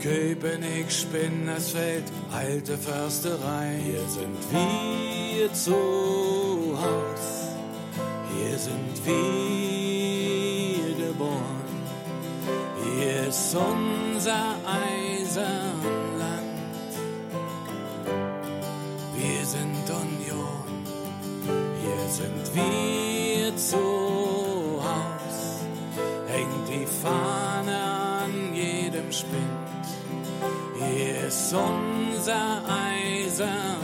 Köpenick, 0.00 0.92
Spinnersfeld, 0.92 2.04
alte 2.32 2.78
Försterei. 2.78 3.80
Hier 3.84 4.08
sind 4.08 4.36
wir 4.52 5.52
zu 5.52 6.78
Haus, 6.80 7.48
hier 8.32 8.58
sind 8.58 9.06
wir 9.06 9.77
ist 13.28 13.54
unser 13.54 14.56
Eisenland. 14.64 15.82
Wir 19.14 19.44
sind 19.44 19.84
Union, 19.90 20.84
hier 21.82 22.08
sind 22.08 22.54
wir 22.54 23.54
zu 23.56 24.80
Haus. 24.82 25.60
Hängt 26.26 26.68
die 26.70 26.86
Fahne 26.86 27.78
an 28.24 28.54
jedem 28.54 29.12
Spind. 29.12 29.84
Hier 30.78 31.26
ist 31.28 31.52
unser 31.52 32.62
Eisenland, 32.66 33.77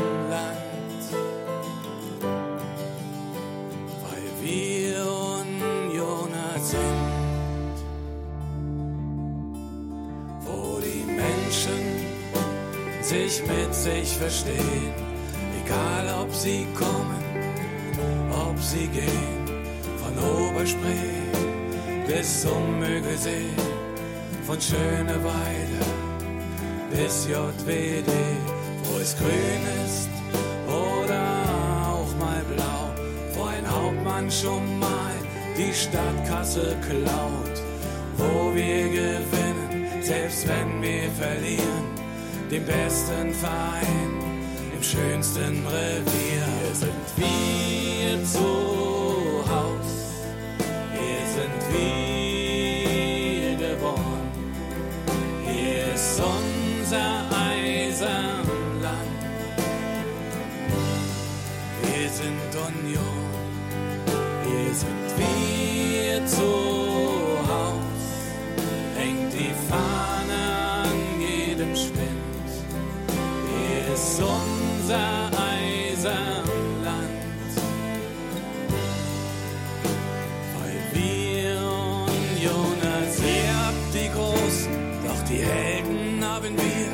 sich 13.14 13.42
mit 13.46 13.74
sich 13.74 14.16
verstehen, 14.16 14.92
egal 15.64 16.06
ob 16.20 16.34
sie 16.34 16.66
kommen, 16.74 17.22
ob 18.30 18.58
sie 18.60 18.88
gehen, 18.88 19.44
von 20.02 20.14
Oberspree 20.18 21.22
bis 22.08 22.42
zum 22.42 22.78
Mögelsee, 22.80 23.54
von 24.46 24.60
Schöneweide 24.60 25.80
bis 26.90 27.26
JWD, 27.28 28.10
wo 28.84 28.98
es 28.98 29.16
grün 29.16 29.64
ist 29.84 30.10
oder 30.66 31.22
auch 31.92 32.10
mal 32.18 32.42
blau, 32.52 32.82
wo 33.34 33.44
ein 33.44 33.66
Hauptmann 33.68 34.30
schon 34.30 34.78
mal 34.78 35.14
die 35.56 35.72
Stadtkasse 35.72 36.76
klaut, 36.88 37.56
wo 38.16 38.54
wir 38.54 38.88
gewinnen, 38.88 40.02
selbst 40.02 40.48
wenn 40.48 40.82
wir 40.82 41.08
verlieren, 41.12 42.03
den 42.50 42.64
besten 42.64 43.32
Verein 43.34 44.20
im 44.74 44.82
schönsten 44.82 45.66
Revier. 45.66 46.44
Hier 46.60 46.74
sind 46.74 46.92
wir 47.16 48.24
zu 48.24 48.83
unser 74.84 75.30
Eisenland. 75.32 76.44
Weil 80.54 80.80
wir 80.92 81.56
Unioner 82.06 83.00
sind. 83.10 83.24
Ihr 83.24 83.56
habt 83.64 83.94
die 83.94 84.10
Großen, 84.12 84.72
doch 85.06 85.22
die 85.28 85.42
Helden 85.42 86.22
haben 86.22 86.54
wir. 86.56 86.92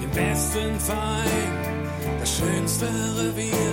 Den 0.00 0.10
besten 0.10 0.80
Verein, 0.80 1.52
das 2.18 2.38
schönste 2.38 2.86
Revier. 3.18 3.72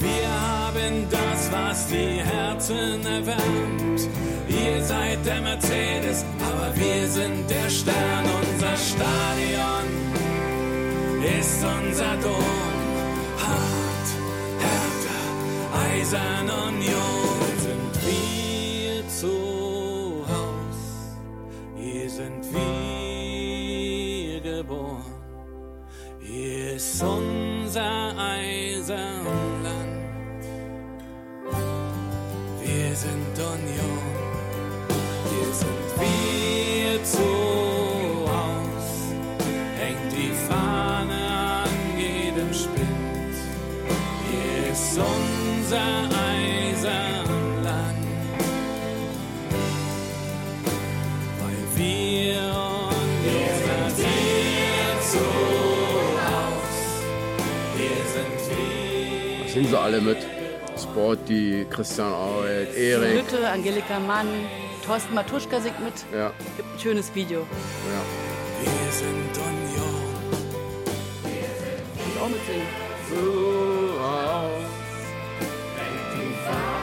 Wir 0.00 0.28
haben 0.28 1.06
das, 1.10 1.52
was 1.52 1.86
die 1.86 2.20
Herzen 2.20 3.06
erwärmt. 3.06 4.08
Ihr 4.48 4.82
seid 4.82 5.24
der 5.24 5.40
Mercedes, 5.40 6.24
aber 6.40 6.74
wir 6.74 7.08
sind 7.08 7.48
der 7.48 7.70
Stern. 7.70 8.24
Unser 8.42 8.76
Stadion 8.76 10.05
ist 11.26 11.64
unser 11.64 12.16
Dom. 12.16 12.78
Hart, 13.44 14.08
härter, 14.64 15.22
eisern 15.92 16.48
Union 16.68 17.50
sind 17.58 17.94
wir 18.06 19.08
zu 19.08 19.34
Haus. 20.28 20.80
Hier 21.76 22.08
sind 22.10 22.44
wir 22.52 24.40
geboren. 24.40 25.04
Hier 26.20 26.74
ist 26.74 27.02
unser 27.02 28.14
Eisenland. 28.18 29.26
Wir 32.62 32.94
sind 32.94 33.38
Union. 33.38 34.15
Wir. 59.70 59.70
Singen 59.70 59.70
sie 59.70 59.78
alle 59.78 60.00
mit. 60.00 60.18
Sporty, 60.78 61.66
Christian 61.70 62.12
Auert, 62.12 62.74
Erik. 62.76 63.14
Lütte, 63.14 63.48
Angelika 63.48 63.98
Mann, 63.98 64.26
Thorsten 64.84 65.14
Matuschka 65.14 65.58
singt 65.60 65.82
mit. 65.82 65.94
Ja, 66.12 66.32
Gibt 66.56 66.74
ein 66.74 66.78
schönes 66.80 67.14
Video. 67.14 67.40
ja. 67.40 68.02
Wir 68.62 68.92
sind 68.92 69.36
Union. 69.36 69.94
Und 72.04 72.22
auch 72.22 72.28
mitsingen. 72.28 72.66
Haus. 74.00 74.50
Unser 76.14 76.75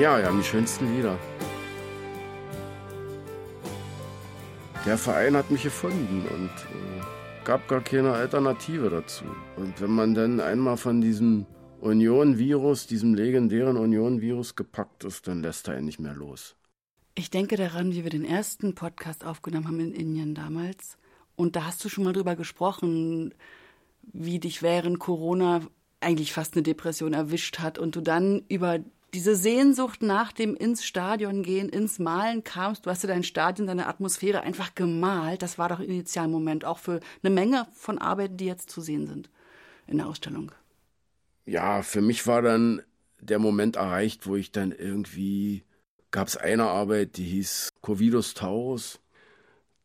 Ja, 0.00 0.16
wir 0.16 0.24
haben 0.24 0.38
die 0.38 0.44
schönsten 0.44 0.96
Lieder. 0.96 1.18
Der 4.86 4.96
Verein 4.96 5.36
hat 5.36 5.50
mich 5.50 5.64
gefunden 5.64 6.24
und 6.26 6.48
äh, 6.48 7.44
gab 7.44 7.68
gar 7.68 7.82
keine 7.82 8.12
Alternative 8.12 8.88
dazu. 8.88 9.26
Und 9.58 9.78
wenn 9.78 9.90
man 9.90 10.14
dann 10.14 10.40
einmal 10.40 10.78
von 10.78 11.02
diesem 11.02 11.44
Union-Virus, 11.82 12.86
diesem 12.86 13.12
legendären 13.12 13.76
Union-Virus 13.76 14.56
gepackt 14.56 15.04
ist, 15.04 15.28
dann 15.28 15.42
lässt 15.42 15.68
er 15.68 15.78
ihn 15.78 15.84
nicht 15.84 16.00
mehr 16.00 16.14
los. 16.14 16.56
Ich 17.14 17.28
denke 17.28 17.56
daran, 17.56 17.92
wie 17.92 18.02
wir 18.02 18.10
den 18.10 18.24
ersten 18.24 18.74
Podcast 18.74 19.26
aufgenommen 19.26 19.68
haben 19.68 19.80
in 19.80 19.92
Indien 19.92 20.34
damals. 20.34 20.96
Und 21.36 21.56
da 21.56 21.66
hast 21.66 21.84
du 21.84 21.90
schon 21.90 22.04
mal 22.04 22.14
drüber 22.14 22.36
gesprochen, 22.36 23.34
wie 24.00 24.40
dich 24.40 24.62
während 24.62 24.98
Corona 24.98 25.60
eigentlich 26.00 26.32
fast 26.32 26.54
eine 26.54 26.62
Depression 26.62 27.12
erwischt 27.12 27.58
hat 27.58 27.78
und 27.78 27.96
du 27.96 28.00
dann 28.00 28.46
über 28.48 28.78
diese 29.14 29.36
Sehnsucht 29.36 30.02
nach 30.02 30.32
dem 30.32 30.54
ins 30.56 30.84
Stadion 30.84 31.42
gehen, 31.42 31.68
ins 31.68 31.98
Malen 31.98 32.44
kamst. 32.44 32.86
Du 32.86 32.90
hast 32.90 33.02
ja 33.02 33.08
dein 33.08 33.24
Stadion, 33.24 33.66
deine 33.66 33.86
Atmosphäre 33.86 34.42
einfach 34.42 34.74
gemalt. 34.74 35.42
Das 35.42 35.58
war 35.58 35.68
doch 35.68 35.80
initial 35.80 36.28
Moment 36.28 36.64
auch 36.64 36.78
für 36.78 37.00
eine 37.22 37.34
Menge 37.34 37.66
von 37.72 37.98
Arbeiten, 37.98 38.36
die 38.36 38.46
jetzt 38.46 38.70
zu 38.70 38.80
sehen 38.80 39.06
sind 39.06 39.30
in 39.86 39.98
der 39.98 40.06
Ausstellung. 40.06 40.52
Ja, 41.46 41.82
für 41.82 42.00
mich 42.00 42.26
war 42.26 42.42
dann 42.42 42.82
der 43.20 43.38
Moment 43.38 43.76
erreicht, 43.76 44.26
wo 44.26 44.36
ich 44.36 44.52
dann 44.52 44.72
irgendwie 44.72 45.64
gab 46.10 46.28
es 46.28 46.36
eine 46.36 46.64
Arbeit, 46.64 47.16
die 47.16 47.24
hieß 47.24 47.70
Covidus 47.82 48.34
Taurus. 48.34 49.00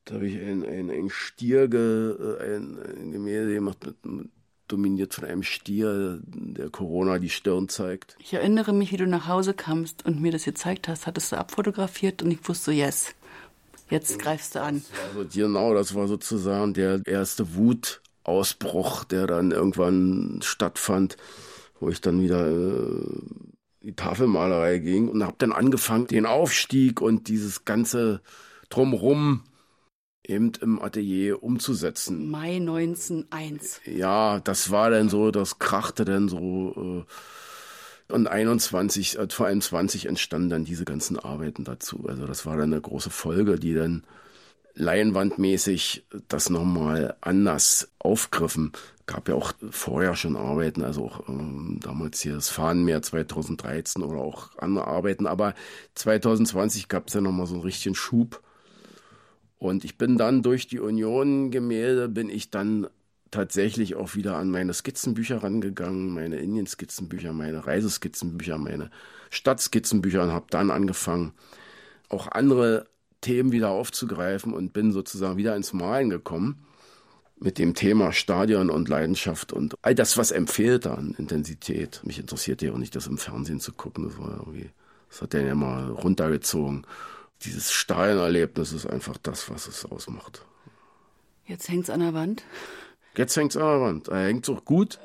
Da 0.06 0.16
habe 0.16 0.28
ich 0.28 0.38
ein, 0.38 0.64
ein, 0.64 0.90
ein 0.90 1.10
Stier, 1.10 1.68
ge, 1.68 2.16
ein, 2.40 2.78
ein 2.80 3.12
Gemälde 3.12 3.56
gemacht, 3.56 3.80
mit, 4.04 4.30
dominiert 4.68 5.14
von 5.14 5.26
einem 5.26 5.44
Stier, 5.44 6.20
der 6.24 6.70
Corona 6.70 7.20
die 7.20 7.30
Stirn 7.30 7.70
zeigt. 7.70 8.16
Ich 8.20 8.34
erinnere 8.34 8.74
mich, 8.74 8.92
wie 8.92 8.98
du 8.98 9.08
nach 9.08 9.28
Hause 9.28 9.54
kamst 9.54 10.06
und 10.06 10.22
mir 10.22 10.32
das 10.32 10.46
gezeigt 10.46 10.88
hast, 10.88 11.08
hattest 11.08 11.32
du 11.32 11.38
abfotografiert 11.38 12.24
und 12.24 12.32
ich 12.32 12.48
wusste, 12.48 12.72
yes, 12.72 13.14
jetzt 13.90 14.20
greifst 14.20 14.56
du 14.56 14.62
an. 14.62 14.84
Also 15.10 15.28
genau, 15.32 15.74
das 15.74 15.96
war 15.96 16.08
sozusagen 16.08 16.74
der 16.74 17.02
erste 17.06 17.56
Wutausbruch, 17.56 19.04
der 19.04 19.28
dann 19.28 19.52
irgendwann 19.52 20.40
stattfand, 20.44 21.18
wo 21.80 21.90
ich 21.90 22.02
dann 22.02 22.22
wieder 22.22 22.48
äh, 22.48 23.04
die 23.82 23.94
Tafelmalerei 23.94 24.80
ging 24.80 25.10
und 25.10 25.24
habe 25.24 25.36
dann 25.38 25.52
angefangen, 25.52 26.08
den 26.08 26.26
Aufstieg 26.26 27.02
und 27.02 27.28
dieses 27.28 27.66
ganze 27.66 28.22
Drumrum 28.70 29.44
eben 30.30 30.52
im 30.62 30.82
Atelier 30.82 31.44
umzusetzen. 31.44 32.30
Mai 32.30 32.58
1901. 32.58 33.82
Ja, 33.86 34.40
das 34.40 34.72
war 34.72 34.90
dann 34.90 35.10
so, 35.10 35.32
das 35.32 35.60
krachte 35.60 36.06
dann 36.06 36.30
so. 36.30 37.06
Äh, 37.08 38.14
und 38.14 38.28
21, 38.28 39.18
äh, 39.18 39.28
vor 39.30 39.48
allem 39.48 39.62
20 39.62 40.06
entstanden 40.06 40.50
dann 40.50 40.66
diese 40.66 40.86
ganzen 40.86 41.18
Arbeiten 41.18 41.64
dazu. 41.64 42.06
Also 42.08 42.28
das 42.28 42.46
war 42.46 42.56
dann 42.58 42.72
eine 42.72 42.82
große 42.82 43.10
Folge, 43.10 43.60
die 43.60 43.74
dann 43.74 44.04
leinwandmäßig 44.76 46.06
das 46.28 46.50
nochmal 46.50 47.16
anders 47.22 47.90
aufgriffen. 48.00 48.74
Gab 49.08 49.30
ja 49.30 49.36
auch 49.36 49.54
vorher 49.72 50.16
schon 50.16 50.36
Arbeiten, 50.36 50.84
also 50.84 51.06
auch 51.06 51.30
ähm, 51.30 51.80
damals 51.82 52.22
hier 52.22 52.34
das 52.34 52.50
Fahnenmeer 52.50 53.02
2013 53.02 54.04
oder 54.04 54.20
auch 54.20 54.58
andere 54.58 54.88
Arbeiten, 54.88 55.28
aber 55.28 55.54
2020 55.96 56.88
gab 56.90 57.08
es 57.08 57.14
ja 57.14 57.22
nochmal 57.22 57.46
so 57.46 57.56
einen 57.56 57.64
richtigen 57.64 57.96
Schub. 57.96 58.42
Und 59.58 59.84
ich 59.86 59.98
bin 59.98 60.18
dann 60.18 60.44
durch 60.44 60.68
die 60.68 60.80
Union-Gemälde, 60.80 62.10
bin 62.10 62.30
ich 62.30 62.50
dann 62.50 62.88
tatsächlich 63.32 63.96
auch 63.96 64.16
wieder 64.16 64.38
an 64.38 64.50
meine 64.50 64.74
Skizzenbücher 64.74 65.44
rangegangen, 65.44 66.14
meine 66.14 66.38
Indien-Skizzenbücher, 66.38 67.34
meine 67.34 67.66
Reiseskizzenbücher, 67.66 68.58
meine 68.58 68.92
Stadtskizzenbücher 69.30 70.24
und 70.24 70.32
habe 70.32 70.46
dann 70.50 70.72
angefangen, 70.72 71.34
auch 72.10 72.28
andere 72.28 72.88
Themen 73.22 73.52
wieder 73.52 73.70
aufzugreifen 73.70 74.54
und 74.54 74.74
bin 74.74 74.92
sozusagen 74.92 75.38
wieder 75.38 75.56
ins 75.56 75.74
Malen 75.74 76.10
gekommen 76.10 76.66
mit 77.38 77.58
dem 77.58 77.74
Thema 77.74 78.14
Stadion 78.14 78.70
und 78.70 78.88
Leidenschaft 78.88 79.52
und 79.52 79.76
all 79.82 79.96
das, 79.96 80.18
was 80.18 80.32
empfiehlt 80.32 80.88
an 80.88 81.16
Intensität. 81.18 82.02
Mich 82.04 82.20
interessiert 82.20 82.62
ja 82.62 82.72
auch 82.72 82.78
nicht, 82.78 82.96
das 82.96 83.08
im 83.08 83.18
Fernsehen 83.18 83.60
zu 83.60 83.74
gucken. 83.74 84.06
Das 84.08 84.18
war 84.18 84.38
irgendwie, 84.38 84.70
das 85.10 85.22
hat 85.22 85.34
der 85.34 85.42
ja 85.42 85.56
mal 85.56 85.90
runtergezogen. 85.90 86.86
Dieses 87.46 87.72
Stadionerlebnis 87.72 88.74
ist 88.74 88.88
einfach 88.88 89.18
das, 89.18 89.50
was 89.50 89.68
es 89.68 89.86
ausmacht. 89.86 90.44
Jetzt 91.46 91.70
hängt's 91.70 91.90
an 91.90 92.00
der 92.00 92.14
Wand. 92.14 92.44
Jetzt 93.16 93.38
hängt's 93.38 93.56
an 93.56 93.64
der 93.64 93.82
Wand. 93.82 94.08
Er 94.08 94.26
hängt 94.26 94.50
auch 94.50 94.66
gut. 94.66 95.00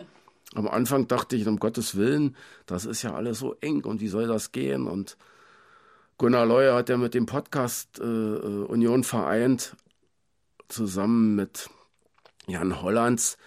Am 0.55 0.66
Anfang 0.66 1.07
dachte 1.07 1.37
ich, 1.37 1.46
um 1.46 1.59
Gottes 1.59 1.96
Willen, 1.96 2.35
das 2.66 2.87
ist 2.87 3.03
ja 3.03 3.14
alles 3.14 3.38
so 3.38 3.55
eng 3.61 3.85
und 3.85 4.00
wie 4.00 4.09
soll 4.09 4.26
das 4.26 4.53
gehen? 4.53 4.87
Und 4.87 5.16
Gunnar 6.18 6.46
Leuer 6.46 6.74
hat 6.74 6.88
ja 6.88 6.96
mit 6.96 7.14
dem 7.14 7.26
Podcast 7.26 8.00
äh, 8.00 8.05
äh 8.05 8.64
Union 8.64 9.05
vereint, 9.05 9.76
zusammen 10.68 11.37
mit 11.37 11.68
Jan 12.46 12.83
Hollands, 12.83 13.38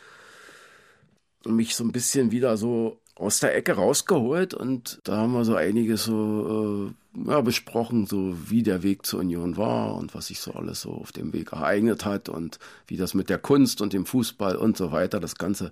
mich 1.46 1.76
so 1.76 1.84
ein 1.84 1.92
bisschen 1.92 2.32
wieder 2.32 2.56
so 2.58 3.00
aus 3.16 3.40
der 3.40 3.56
Ecke 3.56 3.74
rausgeholt 3.74 4.54
und 4.54 5.00
da 5.04 5.18
haben 5.18 5.34
wir 5.34 5.46
so 5.46 5.56
einiges 5.56 6.06
so 6.06 6.90
äh, 6.90 7.03
ja, 7.16 7.42
besprochen, 7.42 8.08
so 8.08 8.36
wie 8.50 8.64
der 8.64 8.84
Weg 8.84 9.06
zur 9.06 9.20
Union 9.20 9.58
war 9.58 9.96
und 9.96 10.16
was 10.16 10.28
sich 10.28 10.40
so 10.40 10.54
alles 10.54 10.82
so 10.82 10.92
auf 10.92 11.12
dem 11.12 11.34
Weg 11.34 11.54
ereignet 11.54 12.06
hat 12.06 12.30
und 12.30 12.60
wie 12.88 12.98
das 12.98 13.14
mit 13.14 13.30
der 13.30 13.40
Kunst 13.40 13.82
und 13.82 13.94
dem 13.94 14.06
Fußball 14.06 14.56
und 14.56 14.78
so 14.78 14.92
weiter, 14.92 15.20
das 15.20 15.36
Ganze 15.36 15.72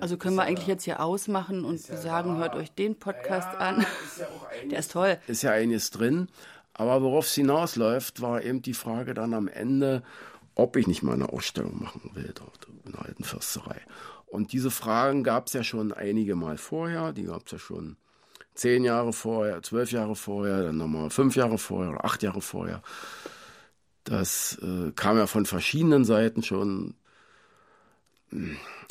also 0.00 0.18
können 0.18 0.36
wir 0.36 0.42
eigentlich 0.42 0.66
jetzt 0.66 0.84
hier 0.84 1.00
ausmachen 1.00 1.64
und 1.64 1.80
sagen, 1.80 2.36
hört 2.36 2.54
euch 2.54 2.70
den 2.70 2.98
Podcast 2.98 3.56
an. 3.56 3.86
Der 4.70 4.80
ist 4.80 4.92
toll. 4.92 5.18
Ist 5.26 5.42
ja 5.42 5.52
einiges 5.52 5.90
drin. 5.90 6.28
Aber 6.74 7.02
worauf 7.02 7.26
es 7.26 7.34
hinausläuft, 7.34 8.20
war 8.20 8.42
eben 8.42 8.60
die 8.60 8.74
Frage 8.74 9.14
dann 9.14 9.32
am 9.32 9.48
Ende, 9.48 10.02
ob 10.54 10.76
ich 10.76 10.86
nicht 10.86 11.02
mal 11.02 11.14
eine 11.14 11.30
Ausstellung 11.30 11.82
machen 11.82 12.10
will 12.14 12.32
dort 12.34 12.68
in 12.84 12.92
der 12.92 13.06
alten 13.06 13.24
Försterei. 13.24 13.80
Und 14.26 14.52
diese 14.52 14.70
Fragen 14.70 15.24
gab 15.24 15.46
es 15.46 15.54
ja 15.54 15.64
schon 15.64 15.92
einige 15.92 16.36
Mal 16.36 16.58
vorher. 16.58 17.12
Die 17.12 17.24
gab 17.24 17.46
es 17.46 17.52
ja 17.52 17.58
schon 17.58 17.96
zehn 18.56 18.84
Jahre 18.84 19.12
vorher, 19.12 19.62
zwölf 19.62 19.92
Jahre 19.92 20.16
vorher, 20.16 20.64
dann 20.64 20.76
nochmal 20.76 21.10
fünf 21.10 21.36
Jahre 21.36 21.58
vorher 21.58 21.92
oder 21.92 22.04
acht 22.04 22.22
Jahre 22.22 22.40
vorher. 22.40 22.82
Das 24.04 24.58
äh, 24.62 24.92
kam 24.94 25.16
ja 25.18 25.26
von 25.26 25.46
verschiedenen 25.46 26.04
Seiten 26.04 26.42
schon 26.42 26.94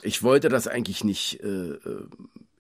ich 0.04 0.24
wollte 0.24 0.50
das 0.50 0.68
eigentlich 0.68 1.04
nicht. 1.04 1.42
Äh, 1.44 1.72
äh, 1.72 2.08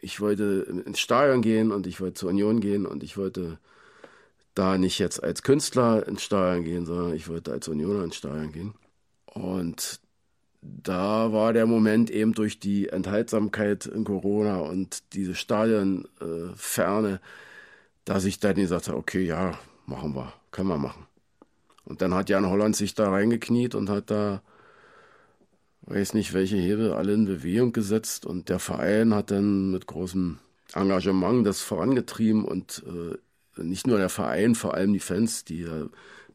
ich 0.02 0.22
wollte 0.22 0.84
ins 0.86 1.00
Stadion 1.00 1.42
gehen 1.42 1.72
und 1.72 1.88
ich 1.88 2.00
wollte 2.00 2.16
zur 2.16 2.30
Union 2.30 2.60
gehen 2.60 2.86
und 2.86 3.02
ich 3.04 3.18
wollte 3.18 3.58
da 4.54 4.78
nicht 4.78 5.00
jetzt 5.00 5.24
als 5.24 5.42
Künstler 5.42 6.08
ins 6.08 6.22
Stadion 6.22 6.64
gehen, 6.64 6.86
sondern 6.86 7.14
ich 7.16 7.28
wollte 7.28 7.52
als 7.52 7.68
Unioner 7.68 8.04
ins 8.04 8.16
Stadion 8.16 8.52
gehen. 8.52 8.74
Und 9.26 10.00
da 10.84 11.32
war 11.32 11.54
der 11.54 11.66
Moment 11.66 12.10
eben 12.10 12.34
durch 12.34 12.60
die 12.60 12.90
Enthaltsamkeit 12.90 13.86
in 13.86 14.04
Corona 14.04 14.58
und 14.58 15.14
diese 15.14 15.36
Stadionferne, 15.36 17.14
äh, 17.14 17.20
dass 18.06 18.26
ich 18.26 18.40
dann 18.40 18.56
gesagt 18.56 18.88
habe, 18.88 18.98
okay, 18.98 19.24
ja, 19.24 19.58
machen 19.86 20.16
wir, 20.16 20.34
können 20.52 20.70
wir 20.70 20.78
machen. 20.78 21.06
Und 21.86 22.02
dann 22.02 22.14
hat 22.14 22.30
Jan 22.30 22.50
Holland 22.50 22.76
sich 22.76 22.96
da 22.96 23.10
reingekniet 23.10 23.76
und 23.76 23.90
hat 23.90 24.10
da 24.10 24.42
weiß 25.88 26.14
nicht, 26.16 26.34
welche 26.34 26.58
Hebel 26.58 26.94
alle 26.94 27.14
in 27.14 27.26
Bewegung 27.26 27.72
gesetzt 27.72 28.26
und 28.26 28.50
der 28.50 28.60
Verein 28.60 29.14
hat 29.14 29.32
dann 29.32 29.72
mit 29.72 29.86
großem 29.86 30.40
Engagement 30.74 31.46
das 31.46 31.62
vorangetrieben 31.62 32.44
und 32.44 32.84
äh, 32.88 33.62
nicht 33.62 33.88
nur 33.88 33.98
der 33.98 34.10
Verein, 34.10 34.56
vor 34.56 34.74
allem 34.74 34.94
die 34.94 35.00
Fans, 35.00 35.46
die 35.46 35.62
ja 35.62 35.86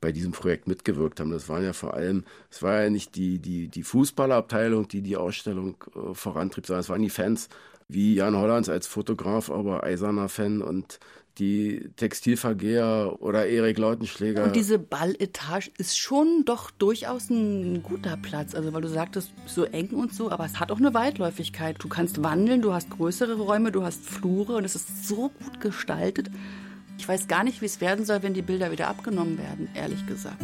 bei 0.01 0.13
diesem 0.13 0.33
Projekt 0.33 0.67
mitgewirkt 0.67 1.21
haben. 1.21 1.31
Das 1.31 1.49
waren 1.49 1.65
ja 1.65 1.73
vor 1.73 1.95
allem, 1.95 2.25
es 2.51 2.63
war 2.63 2.83
ja 2.83 2.91
nicht 2.91 3.17
die, 3.17 3.39
die, 3.39 3.69
die 3.69 3.83
Fußballerabteilung, 3.83 4.89
die 4.89 5.03
die 5.03 5.17
Ausstellung 5.17 5.77
äh, 5.95 6.15
vorantrieb, 6.15 6.67
sondern 6.67 6.81
es 6.81 6.89
waren 6.89 7.03
die 7.03 7.11
Fans, 7.11 7.49
wie 7.89 8.15
Jan 8.15 8.37
Hollands 8.37 8.69
als 8.69 8.87
Fotograf, 8.87 9.51
aber 9.51 9.83
eiserner 9.85 10.29
Fan 10.29 10.63
und 10.63 11.01
die 11.39 11.89
Textilvergeher 11.97 13.17
oder 13.21 13.47
Erik 13.47 13.79
Lautenschläger. 13.79 14.45
Und 14.45 14.57
diese 14.57 14.79
Balletage 14.79 15.71
ist 15.79 15.99
schon 15.99 16.45
doch 16.45 16.71
durchaus 16.71 17.31
ein 17.31 17.83
guter 17.83 18.17
Platz. 18.17 18.55
Also, 18.55 18.73
weil 18.73 18.83
du 18.83 18.89
sagtest, 18.89 19.33
so 19.47 19.65
eng 19.65 19.91
und 19.91 20.15
so, 20.15 20.31
aber 20.31 20.45
es 20.45 20.61
hat 20.61 20.71
auch 20.71 20.79
eine 20.79 20.93
Weitläufigkeit. 20.93 21.77
Du 21.79 21.89
kannst 21.89 22.23
wandeln, 22.23 22.63
du 22.63 22.73
hast 22.73 22.91
größere 22.91 23.35
Räume, 23.35 23.73
du 23.73 23.83
hast 23.83 24.05
Flure 24.05 24.57
und 24.57 24.65
es 24.65 24.75
ist 24.75 25.09
so 25.09 25.31
gut 25.31 25.61
gestaltet. 25.61 26.31
Ich 27.01 27.09
weiß 27.09 27.29
gar 27.29 27.45
nicht, 27.45 27.63
wie 27.63 27.65
es 27.65 27.81
werden 27.81 28.05
soll, 28.05 28.23
wenn 28.23 28.35
die 28.35 28.43
Bilder 28.43 28.73
wieder 28.73 28.89
abgenommen 28.89 29.39
werden, 29.39 29.71
ehrlich 29.75 30.07
gesagt. 30.07 30.43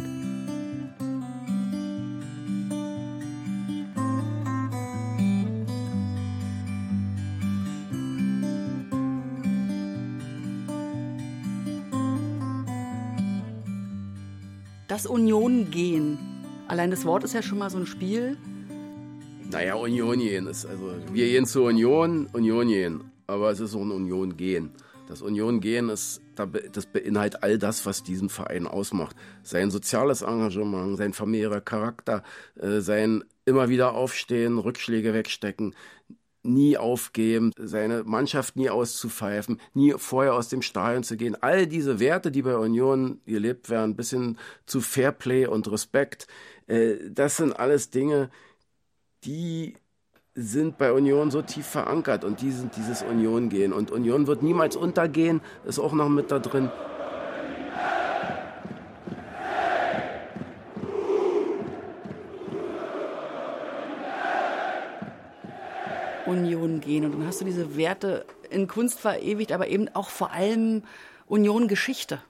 das 14.87 15.05
Union 15.05 15.69
gehen. 15.69 16.17
Allein 16.67 16.89
das 16.89 17.05
Wort 17.05 17.23
ist 17.23 17.35
ja 17.35 17.43
schon 17.43 17.59
mal 17.59 17.69
so 17.69 17.77
ein 17.77 17.85
Spiel. 17.85 18.35
Naja, 19.51 19.75
Union 19.75 20.17
gehen 20.17 20.47
ist, 20.47 20.65
also 20.65 20.91
wir 21.13 21.27
gehen 21.27 21.45
zur 21.45 21.67
Union, 21.67 22.27
Union 22.33 22.67
gehen. 22.67 23.11
Aber 23.27 23.51
es 23.51 23.59
ist 23.59 23.75
auch 23.75 23.81
ein 23.81 23.91
Union 23.91 24.35
gehen. 24.37 24.71
Das 25.07 25.21
Union 25.21 25.61
gehen 25.61 25.89
ist, 25.89 26.21
das 26.35 26.85
beinhaltet 26.85 27.41
all 27.41 27.57
das, 27.57 27.85
was 27.85 28.03
diesen 28.03 28.29
Verein 28.29 28.67
ausmacht. 28.67 29.15
Sein 29.41 29.71
soziales 29.71 30.21
Engagement, 30.21 30.97
sein 30.97 31.13
familiärer 31.13 31.61
Charakter, 31.61 32.23
äh, 32.55 32.81
sein 32.81 33.23
immer 33.45 33.69
wieder 33.69 33.93
aufstehen, 33.93 34.57
Rückschläge 34.57 35.13
wegstecken, 35.13 35.73
nie 36.43 36.77
aufgeben, 36.77 37.51
seine 37.57 38.03
Mannschaft 38.03 38.55
nie 38.55 38.69
auszupfeifen, 38.69 39.59
nie 39.73 39.93
vorher 39.97 40.33
aus 40.33 40.49
dem 40.49 40.61
Stadion 40.61 41.03
zu 41.03 41.17
gehen. 41.17 41.35
All 41.41 41.67
diese 41.67 41.99
Werte, 41.99 42.31
die 42.31 42.41
bei 42.41 42.57
Union 42.57 43.21
gelebt 43.25 43.69
werden, 43.69 43.95
bis 43.95 44.09
hin 44.09 44.37
zu 44.65 44.81
Fairplay 44.81 45.47
und 45.47 45.71
Respekt, 45.71 46.27
äh, 46.67 46.95
das 47.09 47.37
sind 47.37 47.53
alles 47.53 47.89
Dinge, 47.89 48.29
die 49.23 49.75
sind 50.39 50.77
bei 50.77 50.93
Union 50.93 51.31
so 51.31 51.41
tief 51.41 51.65
verankert 51.65 52.23
und 52.23 52.41
die 52.41 52.51
sind 52.51 52.75
dieses 52.75 53.01
Union 53.01 53.49
gehen. 53.49 53.73
Und 53.73 53.89
Union 53.89 54.27
wird 54.27 54.43
niemals 54.43 54.75
untergehen, 54.75 55.41
ist 55.65 55.79
auch 55.79 55.93
noch 55.93 56.09
mit 56.09 56.29
da 56.29 56.37
drin. 56.37 56.69
Union 66.27 66.81
gehen. 66.81 67.05
Und 67.05 67.13
dann 67.13 67.25
hast 67.25 67.41
du 67.41 67.45
diese 67.45 67.75
Werte 67.75 68.25
in 68.51 68.67
Kunst 68.67 68.99
verewigt, 68.99 69.51
aber 69.51 69.67
eben 69.69 69.89
auch 69.95 70.09
vor 70.09 70.31
allem 70.31 70.83
Union 71.25 71.67
Geschichte. 71.67 72.21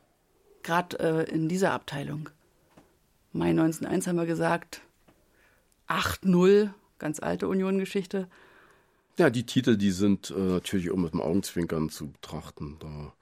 Gerade 0.63 0.99
äh, 0.99 1.29
in 1.29 1.49
dieser 1.49 1.73
Abteilung. 1.73 2.29
Mai 3.33 3.49
1901 3.49 4.07
haben 4.07 4.15
wir 4.15 4.25
gesagt, 4.25 4.81
8-0, 5.89 6.69
ganz 6.99 7.19
alte 7.19 7.47
Union-Geschichte. 7.47 8.27
Ja, 9.17 9.29
die 9.29 9.45
Titel, 9.45 9.77
die 9.77 9.91
sind 9.91 10.29
äh, 10.29 10.39
natürlich 10.39 10.91
auch 10.91 10.97
mit 10.97 11.13
dem 11.13 11.21
Augenzwinkern 11.21 11.89
zu 11.89 12.11
betrachten. 12.11 12.77
Da, 12.79 13.13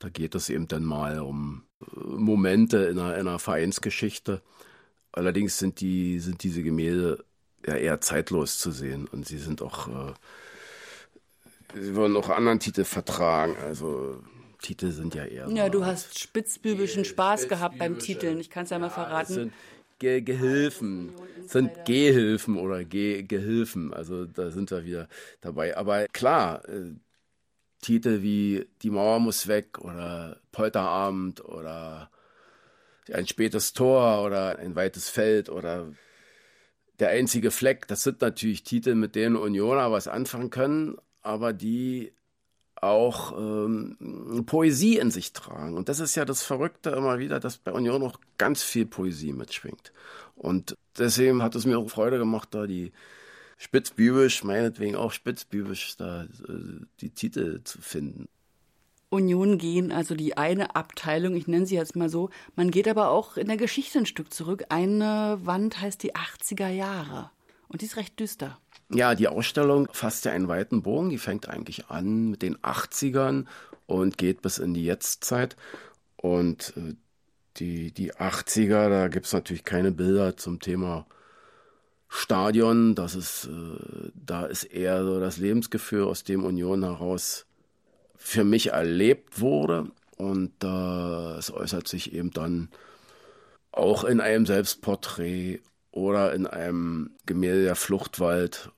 da 0.00 0.08
geht 0.08 0.34
es 0.34 0.48
eben 0.50 0.66
dann 0.66 0.84
mal 0.84 1.20
um 1.20 1.62
äh, 1.80 2.00
Momente 2.00 2.78
in 2.78 2.98
einer, 2.98 3.16
in 3.16 3.28
einer 3.28 3.38
Vereinsgeschichte. 3.38 4.42
Allerdings 5.12 5.58
sind, 5.58 5.80
die, 5.80 6.18
sind 6.18 6.42
diese 6.42 6.62
Gemälde 6.62 7.24
ja 7.66 7.76
eher 7.76 8.00
zeitlos 8.00 8.58
zu 8.58 8.70
sehen 8.72 9.06
und 9.10 9.26
sie 9.26 9.38
sind 9.38 9.62
auch, 9.62 9.88
äh, 9.88 10.12
sie 11.80 11.94
wollen 11.94 12.16
auch 12.16 12.28
anderen 12.30 12.60
Titel 12.60 12.84
vertragen. 12.84 13.56
Also 13.62 14.20
Titel 14.60 14.90
sind 14.90 15.14
ja 15.14 15.24
eher. 15.24 15.48
Ja, 15.50 15.68
du 15.68 15.84
hast 15.86 16.18
spitzbübischen 16.18 17.04
Spaß 17.04 17.48
gehabt 17.48 17.78
beim 17.78 17.98
Titeln. 17.98 18.40
Ich 18.40 18.50
kann 18.50 18.64
es 18.64 18.70
ja 18.70 18.78
mal 18.78 18.90
verraten. 18.90 19.52
Ge 19.98 20.20
Gehilfen, 20.20 21.12
sind 21.46 21.84
Gehilfen 21.84 22.56
oder 22.56 22.84
Ge 22.84 23.22
Gehilfen. 23.22 23.92
Also 23.92 24.26
da 24.26 24.50
sind 24.50 24.70
wir 24.70 24.84
wieder 24.84 25.08
dabei. 25.40 25.76
Aber 25.76 26.06
klar, 26.08 26.68
äh, 26.68 26.94
Titel 27.80 28.22
wie 28.22 28.66
Die 28.82 28.90
Mauer 28.90 29.20
muss 29.20 29.46
weg 29.46 29.78
oder 29.78 30.40
Polterabend 30.52 31.44
oder 31.44 32.10
ein 33.12 33.26
spätes 33.26 33.72
Tor 33.72 34.24
oder 34.24 34.58
ein 34.58 34.74
weites 34.74 35.08
Feld 35.08 35.48
oder 35.48 35.92
der 36.98 37.10
einzige 37.10 37.50
Fleck, 37.50 37.86
das 37.86 38.02
sind 38.02 38.20
natürlich 38.20 38.64
Titel, 38.64 38.94
mit 38.94 39.14
denen 39.14 39.36
Unioner 39.36 39.92
was 39.92 40.08
anfangen 40.08 40.50
können, 40.50 40.96
aber 41.22 41.52
die 41.52 42.12
auch 42.82 43.36
ähm, 43.36 44.44
Poesie 44.46 44.98
in 44.98 45.10
sich 45.10 45.32
tragen. 45.32 45.76
Und 45.76 45.88
das 45.88 46.00
ist 46.00 46.14
ja 46.14 46.24
das 46.24 46.42
Verrückte 46.42 46.90
immer 46.90 47.18
wieder, 47.18 47.40
dass 47.40 47.58
bei 47.58 47.72
Union 47.72 48.02
auch 48.02 48.18
ganz 48.38 48.62
viel 48.62 48.86
Poesie 48.86 49.32
mitschwingt. 49.32 49.92
Und 50.36 50.76
deswegen 50.98 51.42
hat 51.42 51.54
es 51.54 51.66
mir 51.66 51.78
auch 51.78 51.88
Freude 51.90 52.18
gemacht, 52.18 52.48
da 52.52 52.66
die 52.66 52.92
spitzbübisch, 53.56 54.44
meinetwegen 54.44 54.96
auch 54.96 55.12
spitzbübisch, 55.12 55.96
da 55.96 56.24
äh, 56.24 56.26
die 57.00 57.10
Titel 57.10 57.62
zu 57.64 57.80
finden. 57.80 58.28
Union 59.10 59.58
gehen, 59.58 59.90
also 59.90 60.14
die 60.14 60.36
eine 60.36 60.76
Abteilung, 60.76 61.34
ich 61.34 61.48
nenne 61.48 61.66
sie 61.66 61.76
jetzt 61.76 61.96
mal 61.96 62.10
so. 62.10 62.30
Man 62.56 62.70
geht 62.70 62.86
aber 62.86 63.10
auch 63.10 63.36
in 63.36 63.46
der 63.46 63.56
Geschichte 63.56 63.98
ein 63.98 64.06
Stück 64.06 64.32
zurück. 64.32 64.64
Eine 64.68 65.38
Wand 65.42 65.80
heißt 65.80 66.02
die 66.02 66.14
80er 66.14 66.68
Jahre. 66.68 67.30
Und 67.68 67.80
die 67.80 67.86
ist 67.86 67.96
recht 67.96 68.20
düster. 68.20 68.58
Ja, 68.90 69.14
die 69.14 69.28
Ausstellung 69.28 69.88
fasst 69.92 70.24
ja 70.24 70.32
einen 70.32 70.48
weiten 70.48 70.82
Bogen. 70.82 71.10
Die 71.10 71.18
fängt 71.18 71.48
eigentlich 71.48 71.86
an 71.88 72.30
mit 72.30 72.42
den 72.42 72.56
80ern 72.58 73.44
und 73.86 74.16
geht 74.16 74.40
bis 74.40 74.58
in 74.58 74.72
die 74.72 74.84
Jetztzeit. 74.84 75.56
Und 76.16 76.72
äh, 76.76 76.94
die, 77.58 77.92
die 77.92 78.14
80er, 78.14 78.88
da 78.88 79.08
gibt 79.08 79.26
es 79.26 79.32
natürlich 79.32 79.64
keine 79.64 79.92
Bilder 79.92 80.36
zum 80.36 80.60
Thema 80.60 81.06
Stadion. 82.08 82.94
Das 82.94 83.14
ist, 83.14 83.46
äh, 83.46 84.10
da 84.14 84.46
ist 84.46 84.64
eher 84.64 85.04
so 85.04 85.20
das 85.20 85.36
Lebensgefühl, 85.36 86.04
aus 86.04 86.24
dem 86.24 86.44
Union 86.44 86.82
heraus 86.82 87.46
für 88.16 88.44
mich 88.44 88.68
erlebt 88.72 89.40
wurde. 89.40 89.90
Und 90.16 90.52
äh, 90.64 91.38
es 91.38 91.52
äußert 91.52 91.88
sich 91.88 92.14
eben 92.14 92.30
dann 92.30 92.70
auch 93.70 94.04
in 94.04 94.20
einem 94.20 94.46
Selbstporträt 94.46 95.60
oder 95.90 96.32
in 96.34 96.46
einem 96.46 97.10
Gemälde 97.26 97.64
der 97.64 97.76
Fluchtwald 97.76 98.70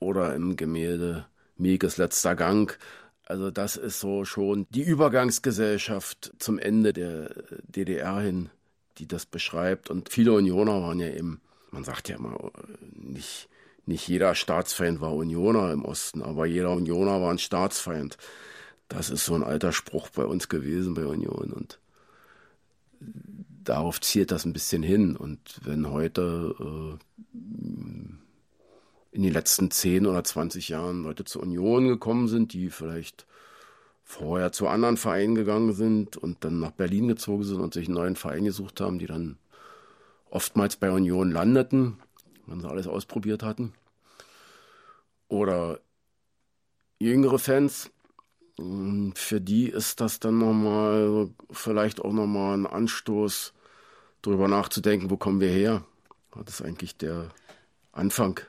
oder 0.00 0.34
im 0.34 0.56
Gemälde 0.56 1.26
Miekes 1.56 1.96
letzter 1.96 2.36
Gang. 2.36 2.78
Also 3.24 3.50
das 3.50 3.76
ist 3.76 4.00
so 4.00 4.24
schon 4.24 4.66
die 4.70 4.82
Übergangsgesellschaft 4.82 6.32
zum 6.38 6.58
Ende 6.58 6.92
der 6.92 7.30
DDR 7.62 8.20
hin, 8.20 8.50
die 8.98 9.06
das 9.06 9.26
beschreibt. 9.26 9.90
Und 9.90 10.10
viele 10.10 10.32
Unioner 10.32 10.80
waren 10.82 11.00
ja 11.00 11.08
eben, 11.08 11.40
man 11.70 11.84
sagt 11.84 12.08
ja 12.08 12.16
immer, 12.16 12.50
nicht, 12.94 13.48
nicht 13.84 14.08
jeder 14.08 14.34
Staatsfeind 14.34 15.00
war 15.00 15.14
Unioner 15.14 15.72
im 15.72 15.84
Osten, 15.84 16.22
aber 16.22 16.46
jeder 16.46 16.72
Unioner 16.72 17.20
war 17.20 17.30
ein 17.30 17.38
Staatsfeind. 17.38 18.16
Das 18.88 19.10
ist 19.10 19.26
so 19.26 19.34
ein 19.34 19.44
alter 19.44 19.72
Spruch 19.72 20.08
bei 20.08 20.24
uns 20.24 20.48
gewesen, 20.48 20.94
bei 20.94 21.04
Union. 21.04 21.52
Und 21.52 21.78
darauf 23.62 24.00
zielt 24.00 24.30
das 24.30 24.46
ein 24.46 24.54
bisschen 24.54 24.82
hin. 24.82 25.16
Und 25.16 25.60
wenn 25.62 25.90
heute 25.90 26.54
äh, 26.58 27.34
in 29.10 29.22
den 29.22 29.32
letzten 29.32 29.70
10 29.70 30.06
oder 30.06 30.22
20 30.22 30.68
Jahren 30.68 31.02
Leute 31.02 31.24
zur 31.24 31.42
Union 31.42 31.88
gekommen 31.88 32.28
sind, 32.28 32.52
die 32.52 32.70
vielleicht 32.70 33.26
vorher 34.04 34.52
zu 34.52 34.68
anderen 34.68 34.96
Vereinen 34.96 35.34
gegangen 35.34 35.72
sind 35.72 36.16
und 36.16 36.44
dann 36.44 36.60
nach 36.60 36.70
Berlin 36.70 37.08
gezogen 37.08 37.44
sind 37.44 37.60
und 37.60 37.74
sich 37.74 37.86
einen 37.86 37.96
neuen 37.96 38.16
Verein 38.16 38.44
gesucht 38.44 38.80
haben, 38.80 38.98
die 38.98 39.06
dann 39.06 39.38
oftmals 40.30 40.76
bei 40.76 40.90
Union 40.90 41.30
landeten, 41.30 41.98
wenn 42.46 42.60
sie 42.60 42.68
alles 42.68 42.86
ausprobiert 42.86 43.42
hatten. 43.42 43.72
Oder 45.28 45.80
jüngere 46.98 47.38
Fans, 47.38 47.90
für 49.14 49.40
die 49.40 49.68
ist 49.68 50.00
das 50.00 50.20
dann 50.20 50.38
nochmal, 50.38 51.28
vielleicht 51.50 52.00
auch 52.00 52.12
nochmal 52.12 52.56
ein 52.56 52.66
Anstoß, 52.66 53.52
darüber 54.22 54.48
nachzudenken, 54.48 55.10
wo 55.10 55.16
kommen 55.16 55.40
wir 55.40 55.50
her? 55.50 55.84
Das 56.44 56.60
ist 56.60 56.62
eigentlich 56.62 56.96
der 56.96 57.28
Anfang. 57.92 58.40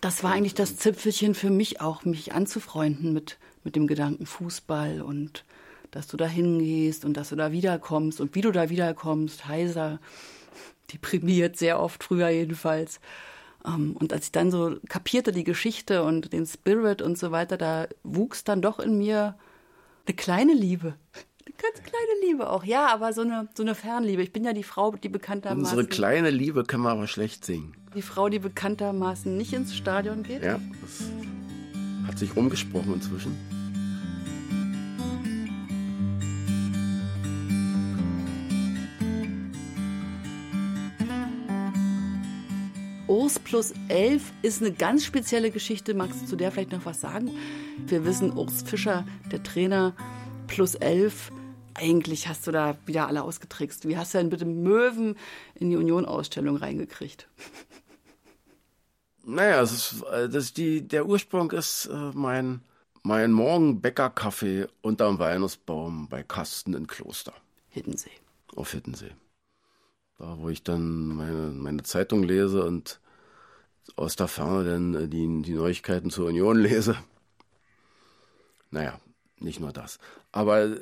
Das 0.00 0.22
war 0.22 0.32
eigentlich 0.32 0.54
das 0.54 0.76
Zipfelchen 0.76 1.34
für 1.34 1.50
mich 1.50 1.80
auch, 1.80 2.04
mich 2.04 2.32
anzufreunden 2.32 3.12
mit, 3.12 3.38
mit 3.64 3.74
dem 3.74 3.86
Gedanken 3.86 4.26
Fußball 4.26 5.00
und 5.02 5.44
dass 5.90 6.06
du 6.06 6.16
da 6.16 6.26
hingehst 6.26 7.04
und 7.04 7.16
dass 7.16 7.30
du 7.30 7.36
da 7.36 7.52
wiederkommst 7.52 8.20
und 8.20 8.34
wie 8.34 8.42
du 8.42 8.52
da 8.52 8.68
wiederkommst, 8.68 9.46
heiser, 9.46 10.00
deprimiert 10.92 11.56
sehr 11.56 11.80
oft, 11.80 12.04
früher 12.04 12.28
jedenfalls. 12.28 13.00
Ähm, 13.64 13.96
und 13.98 14.12
als 14.12 14.26
ich 14.26 14.32
dann 14.32 14.50
so 14.50 14.76
kapierte 14.88 15.32
die 15.32 15.44
Geschichte 15.44 16.02
und 16.02 16.32
den 16.32 16.46
Spirit 16.46 17.02
und 17.02 17.18
so 17.18 17.30
weiter, 17.30 17.56
da 17.56 17.88
wuchs 18.02 18.44
dann 18.44 18.62
doch 18.62 18.78
in 18.78 18.98
mir 18.98 19.36
eine 20.06 20.16
kleine 20.16 20.54
Liebe. 20.54 20.94
Eine 21.46 21.54
ganz 21.56 21.82
kleine 21.82 22.26
Liebe 22.26 22.50
auch, 22.50 22.64
ja, 22.64 22.88
aber 22.88 23.12
so 23.12 23.22
eine, 23.22 23.48
so 23.54 23.62
eine 23.62 23.74
Fernliebe. 23.74 24.22
Ich 24.22 24.32
bin 24.32 24.44
ja 24.44 24.52
die 24.52 24.62
Frau, 24.62 24.92
die 24.92 25.08
bekanntermaßen. 25.08 25.78
Unsere 25.78 25.86
kleine 25.86 26.30
Liebe 26.30 26.64
kann 26.64 26.80
man 26.80 26.98
aber 26.98 27.06
schlecht 27.06 27.44
singen. 27.44 27.77
Die 27.94 28.02
Frau, 28.02 28.28
die 28.28 28.38
bekanntermaßen 28.38 29.36
nicht 29.36 29.52
ins 29.52 29.74
Stadion 29.74 30.22
geht. 30.22 30.42
Ja, 30.42 30.60
das 30.82 31.08
hat 32.06 32.18
sich 32.18 32.36
rumgesprochen 32.36 32.94
inzwischen. 32.94 33.34
Urs 43.06 43.38
plus 43.38 43.72
11 43.88 44.32
ist 44.42 44.60
eine 44.60 44.72
ganz 44.72 45.04
spezielle 45.04 45.50
Geschichte. 45.50 45.94
Magst 45.94 46.22
du 46.22 46.26
zu 46.26 46.36
der 46.36 46.52
vielleicht 46.52 46.72
noch 46.72 46.84
was 46.84 47.00
sagen? 47.00 47.30
Wir 47.86 48.04
wissen, 48.04 48.36
Urs 48.36 48.62
Fischer, 48.62 49.06
der 49.32 49.42
Trainer, 49.42 49.94
plus 50.46 50.74
11. 50.74 51.32
Eigentlich 51.74 52.28
hast 52.28 52.46
du 52.46 52.50
da 52.50 52.76
wieder 52.84 53.06
alle 53.06 53.22
ausgetrickst. 53.22 53.88
Wie 53.88 53.96
hast 53.96 54.12
du 54.12 54.18
denn 54.18 54.28
bitte 54.28 54.44
Möwen 54.44 55.16
in 55.54 55.70
die 55.70 55.76
Union-Ausstellung 55.76 56.56
reingekriegt? 56.56 57.28
Naja, 59.30 59.60
das 59.60 59.72
ist, 59.72 60.02
äh, 60.04 60.26
das 60.30 60.44
ist 60.44 60.56
die, 60.56 60.88
der 60.88 61.04
Ursprung 61.06 61.50
ist 61.50 61.84
äh, 61.84 62.12
mein, 62.14 62.62
mein 63.02 63.30
Morgenbäckerkaffee 63.30 64.68
unterm 64.80 65.18
Weihnachtsbaum 65.18 66.08
bei 66.08 66.22
Kasten 66.22 66.72
in 66.72 66.86
Kloster. 66.86 67.34
Hiddensee. 67.68 68.10
Auf 68.56 68.72
Hiddensee. 68.72 69.10
Da, 70.16 70.38
wo 70.38 70.48
ich 70.48 70.62
dann 70.62 71.08
meine, 71.08 71.50
meine 71.50 71.82
Zeitung 71.82 72.22
lese 72.22 72.64
und 72.64 73.00
aus 73.96 74.16
der 74.16 74.28
Ferne 74.28 74.64
dann 74.64 74.94
äh, 74.94 75.08
die, 75.08 75.42
die 75.42 75.52
Neuigkeiten 75.52 76.08
zur 76.08 76.28
Union 76.28 76.58
lese. 76.60 76.96
Naja, 78.70 78.98
nicht 79.40 79.60
nur 79.60 79.72
das. 79.72 79.98
Aber 80.32 80.74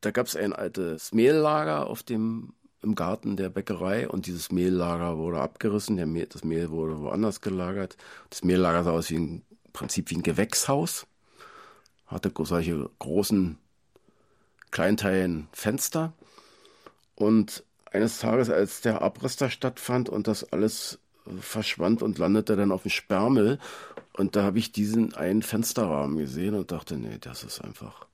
da 0.00 0.10
gab 0.10 0.26
es 0.26 0.34
ein 0.34 0.52
altes 0.52 1.12
Mehllager 1.12 1.86
auf 1.86 2.02
dem 2.02 2.52
im 2.84 2.94
Garten 2.94 3.36
der 3.36 3.48
Bäckerei 3.48 4.08
und 4.08 4.26
dieses 4.26 4.52
Mehllager 4.52 5.16
wurde 5.18 5.40
abgerissen. 5.40 5.96
Mehl, 6.12 6.26
das 6.26 6.44
Mehl 6.44 6.70
wurde 6.70 7.00
woanders 7.00 7.40
gelagert. 7.40 7.96
Das 8.30 8.44
Mehllager 8.44 8.84
sah 8.84 8.92
aus 8.92 9.10
wie 9.10 9.18
ein 9.18 9.42
Prinzip 9.72 10.10
wie 10.10 10.16
ein 10.16 10.22
Gewächshaus, 10.22 11.06
hatte 12.06 12.32
solche 12.44 12.88
großen 13.00 13.58
kleinteilen 14.70 15.48
Fenster 15.52 16.12
und 17.16 17.64
eines 17.90 18.18
Tages, 18.18 18.50
als 18.50 18.80
der 18.80 19.02
Abriss 19.02 19.36
da 19.36 19.48
stattfand 19.48 20.08
und 20.08 20.26
das 20.26 20.52
alles 20.52 20.98
verschwand 21.40 22.02
und 22.02 22.18
landete 22.18 22.56
dann 22.56 22.72
auf 22.72 22.82
dem 22.82 22.90
Sperrmüll. 22.90 23.58
Und 24.12 24.36
da 24.36 24.42
habe 24.42 24.58
ich 24.58 24.72
diesen 24.72 25.14
einen 25.14 25.42
Fensterrahmen 25.42 26.18
gesehen 26.18 26.54
und 26.54 26.72
dachte, 26.72 26.96
nee, 26.96 27.18
das 27.20 27.44
ist 27.44 27.60
einfach, 27.60 28.06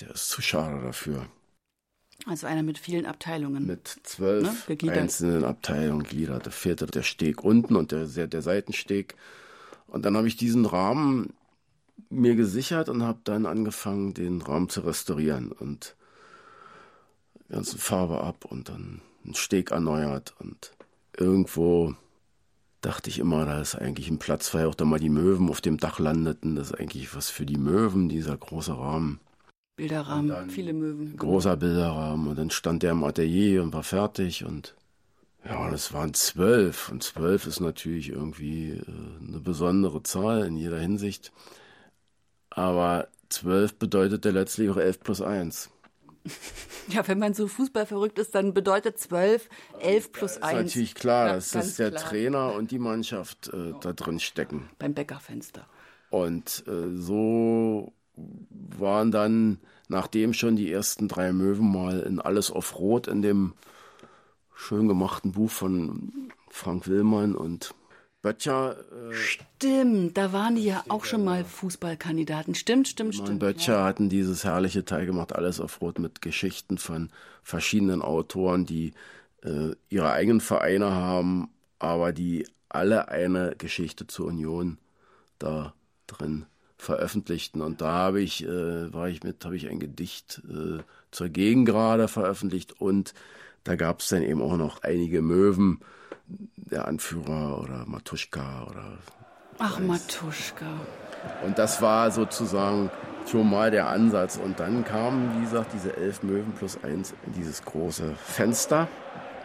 der 0.00 0.10
ist 0.10 0.28
zu 0.28 0.42
schade 0.42 0.82
dafür. 0.82 1.26
Also 2.26 2.46
einer 2.46 2.62
mit 2.62 2.78
vielen 2.78 3.06
Abteilungen. 3.06 3.66
Mit 3.66 3.88
zwölf 4.02 4.68
ne? 4.68 4.92
einzelnen 4.92 5.44
Abteilungen 5.44 6.04
gliedert. 6.04 6.46
Da 6.46 6.50
fehlte 6.50 6.86
der 6.86 7.02
Steg 7.02 7.44
unten 7.44 7.76
und 7.76 7.92
der, 7.92 8.06
der 8.06 8.42
Seitensteg. 8.42 9.14
Und 9.86 10.04
dann 10.04 10.16
habe 10.16 10.28
ich 10.28 10.36
diesen 10.36 10.64
Rahmen 10.64 11.34
mir 12.08 12.34
gesichert 12.34 12.88
und 12.88 13.02
habe 13.02 13.20
dann 13.24 13.46
angefangen, 13.46 14.14
den 14.14 14.40
Rahmen 14.40 14.68
zu 14.68 14.80
restaurieren 14.80 15.52
und 15.52 15.96
die 17.48 17.52
ganze 17.52 17.78
Farbe 17.78 18.22
ab 18.22 18.44
und 18.44 18.68
dann 18.68 19.00
einen 19.24 19.34
Steg 19.34 19.70
erneuert 19.70 20.34
und 20.38 20.72
irgendwo 21.16 21.94
dachte 22.80 23.08
ich 23.08 23.18
immer, 23.18 23.46
da 23.46 23.60
ist 23.60 23.74
eigentlich 23.74 24.10
ein 24.10 24.18
Platz, 24.18 24.52
weil 24.52 24.66
auch 24.66 24.74
da 24.74 24.84
mal 24.84 24.98
die 25.00 25.08
Möwen 25.08 25.48
auf 25.48 25.60
dem 25.60 25.78
Dach 25.78 25.98
landeten. 25.98 26.54
Das 26.54 26.70
ist 26.70 26.78
eigentlich 26.78 27.14
was 27.16 27.30
für 27.30 27.46
die 27.46 27.56
Möwen, 27.56 28.10
dieser 28.10 28.36
große 28.36 28.76
Rahmen. 28.76 29.20
Bilderrahmen, 29.76 30.50
viele 30.50 30.72
Möwen. 30.72 31.16
Großer 31.16 31.56
Bilderrahmen. 31.56 32.28
Und 32.28 32.38
dann 32.38 32.50
stand 32.50 32.82
der 32.82 32.92
im 32.92 33.04
Atelier 33.04 33.62
und 33.62 33.72
war 33.72 33.82
fertig 33.82 34.44
und 34.44 34.74
ja, 35.44 35.70
das 35.70 35.92
waren 35.92 36.14
zwölf. 36.14 36.88
Und 36.88 37.02
zwölf 37.02 37.46
ist 37.46 37.60
natürlich 37.60 38.08
irgendwie 38.08 38.70
äh, 38.70 39.28
eine 39.28 39.40
besondere 39.40 40.02
Zahl 40.02 40.46
in 40.46 40.56
jeder 40.56 40.78
Hinsicht. 40.78 41.32
Aber 42.50 43.08
zwölf 43.28 43.74
bedeutet 43.74 44.24
ja 44.24 44.30
letztlich 44.30 44.70
auch 44.70 44.76
elf 44.76 45.00
plus 45.00 45.20
eins. 45.20 45.70
Ja, 46.88 47.08
wenn 47.08 47.18
man 47.18 47.32
so 47.32 47.48
Fußball 47.48 47.86
verrückt 47.86 48.18
ist, 48.18 48.34
dann 48.34 48.52
bedeutet 48.52 48.98
12, 48.98 49.48
11 49.80 50.12
plus 50.12 50.36
1. 50.36 50.40
Das 50.40 50.50
ist 50.50 50.56
natürlich 50.56 50.94
klar, 50.94 51.26
ja, 51.28 51.34
dass 51.34 51.54
ist 51.54 51.78
der 51.78 51.90
klar. 51.92 52.02
Trainer 52.04 52.52
und 52.52 52.70
die 52.70 52.78
Mannschaft 52.78 53.48
äh, 53.54 53.72
da 53.80 53.94
drin 53.94 54.20
stecken. 54.20 54.68
Beim 54.78 54.92
Bäckerfenster. 54.92 55.66
Und 56.10 56.62
äh, 56.66 56.94
so 56.94 57.94
waren 58.16 59.10
dann, 59.10 59.58
nachdem 59.88 60.32
schon 60.32 60.56
die 60.56 60.70
ersten 60.70 61.08
drei 61.08 61.32
Möwen 61.32 61.70
mal 61.70 62.00
in 62.00 62.20
Alles 62.20 62.50
auf 62.50 62.78
Rot 62.78 63.06
in 63.06 63.22
dem 63.22 63.54
schön 64.54 64.88
gemachten 64.88 65.32
Buch 65.32 65.50
von 65.50 66.30
Frank 66.48 66.86
Willmann 66.88 67.34
und 67.34 67.74
Böttcher. 68.22 68.76
Äh, 68.78 69.14
stimmt, 69.14 70.16
da 70.16 70.32
waren 70.32 70.54
die 70.54 70.64
ja 70.64 70.82
auch 70.88 71.04
schon 71.04 71.24
mal 71.24 71.44
Fußballkandidaten. 71.44 72.54
Stimmt, 72.54 72.88
stimmt, 72.88 73.16
stimmt. 73.16 73.38
Böttcher 73.38 73.74
ja. 73.74 73.84
hatten 73.84 74.08
dieses 74.08 74.44
herrliche 74.44 74.84
Teil 74.84 75.04
gemacht, 75.04 75.34
alles 75.34 75.60
auf 75.60 75.80
Rot 75.82 75.98
mit 75.98 76.22
Geschichten 76.22 76.78
von 76.78 77.10
verschiedenen 77.42 78.00
Autoren, 78.00 78.64
die 78.64 78.94
äh, 79.42 79.72
ihre 79.90 80.10
eigenen 80.10 80.40
Vereine 80.40 80.92
haben, 80.92 81.50
aber 81.78 82.12
die 82.12 82.46
alle 82.70 83.08
eine 83.08 83.54
Geschichte 83.58 84.06
zur 84.06 84.26
Union 84.26 84.78
da 85.38 85.74
drin 86.06 86.46
veröffentlichten. 86.76 87.60
Und 87.60 87.80
da 87.80 87.92
habe 87.92 88.20
ich, 88.20 88.44
äh, 88.44 88.92
war 88.92 89.08
ich 89.08 89.22
mit, 89.22 89.44
habe 89.44 89.56
ich 89.56 89.68
ein 89.68 89.80
Gedicht 89.80 90.42
äh, 90.48 90.82
zur 91.10 91.28
Gegengrade 91.28 92.08
veröffentlicht 92.08 92.80
und 92.80 93.14
da 93.64 93.76
gab 93.76 94.00
es 94.00 94.08
dann 94.08 94.22
eben 94.22 94.42
auch 94.42 94.56
noch 94.56 94.82
einige 94.82 95.22
Möwen 95.22 95.80
der 96.26 96.86
Anführer 96.86 97.60
oder 97.62 97.84
Matuschka 97.86 98.66
oder. 98.68 98.98
Ach, 99.58 99.78
Matuschka. 99.78 100.66
Und 101.44 101.58
das 101.58 101.80
war 101.80 102.10
sozusagen 102.10 102.90
schon 103.26 103.48
mal 103.48 103.70
der 103.70 103.88
Ansatz. 103.88 104.36
Und 104.36 104.60
dann 104.60 104.84
kamen, 104.84 105.36
wie 105.36 105.44
gesagt, 105.44 105.72
diese 105.72 105.96
elf 105.96 106.22
Möwen 106.22 106.52
plus 106.52 106.82
eins 106.82 107.14
in 107.26 107.32
dieses 107.32 107.64
große 107.64 108.14
Fenster 108.16 108.88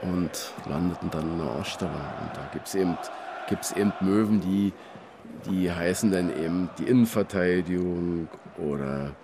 und 0.01 0.53
landeten 0.67 1.09
dann 1.11 1.31
in 1.31 1.37
der 1.37 1.51
Ausstellung. 1.51 1.95
Und 1.95 2.35
da 2.35 2.49
gibt 2.51 2.67
es 2.67 2.75
eben, 2.75 2.97
gibt's 3.47 3.71
eben 3.73 3.93
Möwen, 4.01 4.41
die, 4.41 4.73
die 5.49 5.71
heißen 5.71 6.11
dann 6.11 6.29
eben 6.29 6.69
die 6.77 6.83
Innenverteidigung 6.83 8.27
oder 8.57 9.15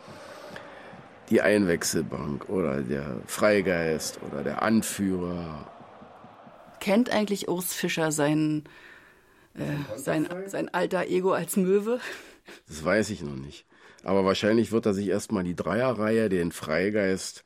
die 1.29 1.41
Einwechselbank 1.41 2.49
oder 2.49 2.81
der 2.81 3.17
Freigeist 3.25 4.19
oder 4.29 4.43
der 4.43 4.61
Anführer 4.61 5.67
Kennt 6.79 7.09
eigentlich 7.09 7.47
Urs 7.47 7.73
Fischer 7.73 8.11
sein, 8.11 8.63
äh, 9.55 9.97
sein, 9.97 10.27
sein 10.45 10.71
alter 10.71 11.07
Ego 11.07 11.31
als 11.31 11.57
Möwe? 11.57 11.99
Das 12.67 12.85
weiß 12.85 13.09
ich 13.09 13.23
noch 13.23 13.35
nicht. 13.35 13.65
Aber 14.03 14.23
wahrscheinlich 14.23 14.71
wird 14.71 14.85
er 14.85 14.93
sich 14.93 15.07
erstmal 15.07 15.43
die 15.43 15.55
Dreierreihe, 15.55 16.29
den 16.29 16.51
Freigeist, 16.51 17.43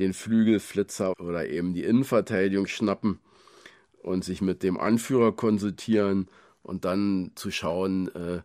den 0.00 0.12
Flügelflitzer 0.12 1.12
oder 1.20 1.46
eben 1.46 1.72
die 1.72 1.84
Innenverteidigung 1.84 2.66
schnappen 2.66 3.20
und 4.02 4.24
sich 4.24 4.40
mit 4.40 4.64
dem 4.64 4.76
Anführer 4.80 5.30
konsultieren 5.30 6.26
und 6.62 6.84
dann 6.84 7.32
zu 7.34 7.50
schauen, 7.50 8.14
äh, 8.14 8.42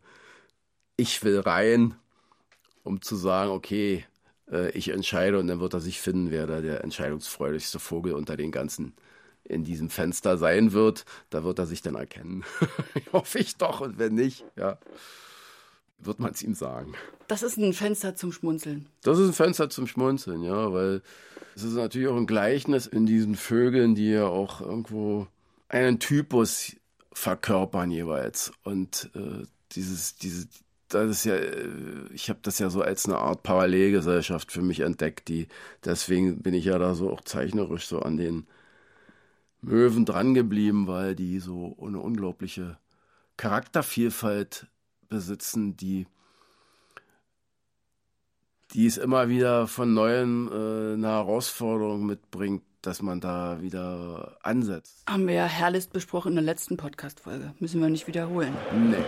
ich 0.98 1.24
will 1.24 1.40
rein, 1.40 1.96
um 2.84 3.02
zu 3.02 3.16
sagen, 3.16 3.52
okay, 3.52 4.06
äh, 4.50 4.72
ich 4.72 4.90
entscheide 4.90 5.40
und 5.40 5.48
dann 5.48 5.60
wird 5.60 5.74
er 5.74 5.82
sich 5.82 6.00
finden, 6.00 6.32
wer 6.32 6.48
da 6.48 6.62
der 6.62 6.84
entscheidungsfreudigste 6.84 7.80
Vogel 7.80 8.14
unter 8.14 8.38
den 8.38 8.52
ganzen 8.52 8.94
in 9.44 9.64
diesem 9.64 9.90
Fenster 9.90 10.38
sein 10.38 10.74
wird. 10.74 11.06
Da 11.30 11.44
wird 11.44 11.60
er 11.60 11.68
sich 11.68 11.82
dann 11.82 11.96
erkennen. 11.96 12.44
Hoffe 13.14 13.40
ich 13.40 13.58
doch. 13.58 13.82
Und 13.82 14.00
wenn 14.00 14.16
nicht, 14.16 14.44
ja, 14.56 14.80
wird 16.00 16.20
man 16.20 16.32
es 16.32 16.42
ihm 16.42 16.56
sagen. 16.56 16.94
Das 17.28 17.44
ist 17.44 17.58
ein 17.58 17.74
Fenster 17.74 18.16
zum 18.16 18.32
Schmunzeln. 18.32 18.88
Das 19.04 19.20
ist 19.20 19.28
ein 19.30 19.34
Fenster 19.34 19.70
zum 19.70 19.88
Schmunzeln, 19.88 20.44
ja, 20.44 20.74
weil 20.74 21.02
es 21.56 21.64
ist 21.64 21.74
natürlich 21.74 22.08
auch 22.08 22.18
ein 22.18 22.28
Gleichnis 22.28 22.88
in 22.88 23.06
diesen 23.06 23.36
Vögeln, 23.36 23.96
die 23.96 24.12
ja 24.12 24.26
auch 24.26 24.62
irgendwo 24.62 25.28
einen 25.70 26.00
Typus 26.00 26.76
verkörpern 27.16 27.90
jeweils. 27.92 28.52
Und 28.64 29.10
äh, 29.16 29.44
dieses, 29.72 30.16
diese, 30.18 30.48
das 30.90 31.10
ist 31.10 31.26
ja, 31.26 31.36
äh, 31.36 31.70
ich 32.14 32.30
habe 32.30 32.40
das 32.44 32.60
ja 32.60 32.70
so 32.70 32.82
als 32.82 33.06
eine 33.06 33.18
Art 33.18 33.42
Parallelgesellschaft 33.42 34.52
für 34.52 34.62
mich 34.62 34.82
entdeckt, 34.82 35.30
die 35.30 35.48
deswegen 35.84 36.42
bin 36.44 36.54
ich 36.54 36.66
ja 36.66 36.78
da 36.78 36.94
so 36.94 37.10
auch 37.12 37.22
zeichnerisch 37.22 37.88
so 37.88 38.00
an 38.00 38.18
den 38.18 38.46
Möwen 39.62 40.06
drangeblieben, 40.06 40.88
weil 40.88 41.16
die 41.16 41.40
so 41.40 41.76
eine 41.82 42.00
unglaubliche 42.00 42.78
Charaktervielfalt 43.38 44.68
besitzen, 45.08 45.78
die, 45.78 46.08
die 48.74 48.86
es 48.86 48.98
immer 48.98 49.30
wieder 49.30 49.68
von 49.68 49.94
neuem 49.94 50.50
äh, 50.52 50.94
eine 50.94 51.08
Herausforderung 51.08 52.06
mitbringt, 52.06 52.64
dass 52.86 53.02
man 53.02 53.20
da 53.20 53.62
wieder 53.62 54.38
ansetzt. 54.44 55.04
Haben 55.08 55.28
wir 55.28 55.36
ja 55.36 55.46
herrlich 55.46 55.90
besprochen 55.90 56.30
in 56.30 56.36
der 56.36 56.44
letzten 56.44 56.78
Podcast-Folge. 56.78 57.54
Müssen 57.60 57.82
wir 57.82 57.90
nicht 57.90 58.08
wiederholen. 58.08 58.54
Nee. 58.74 59.04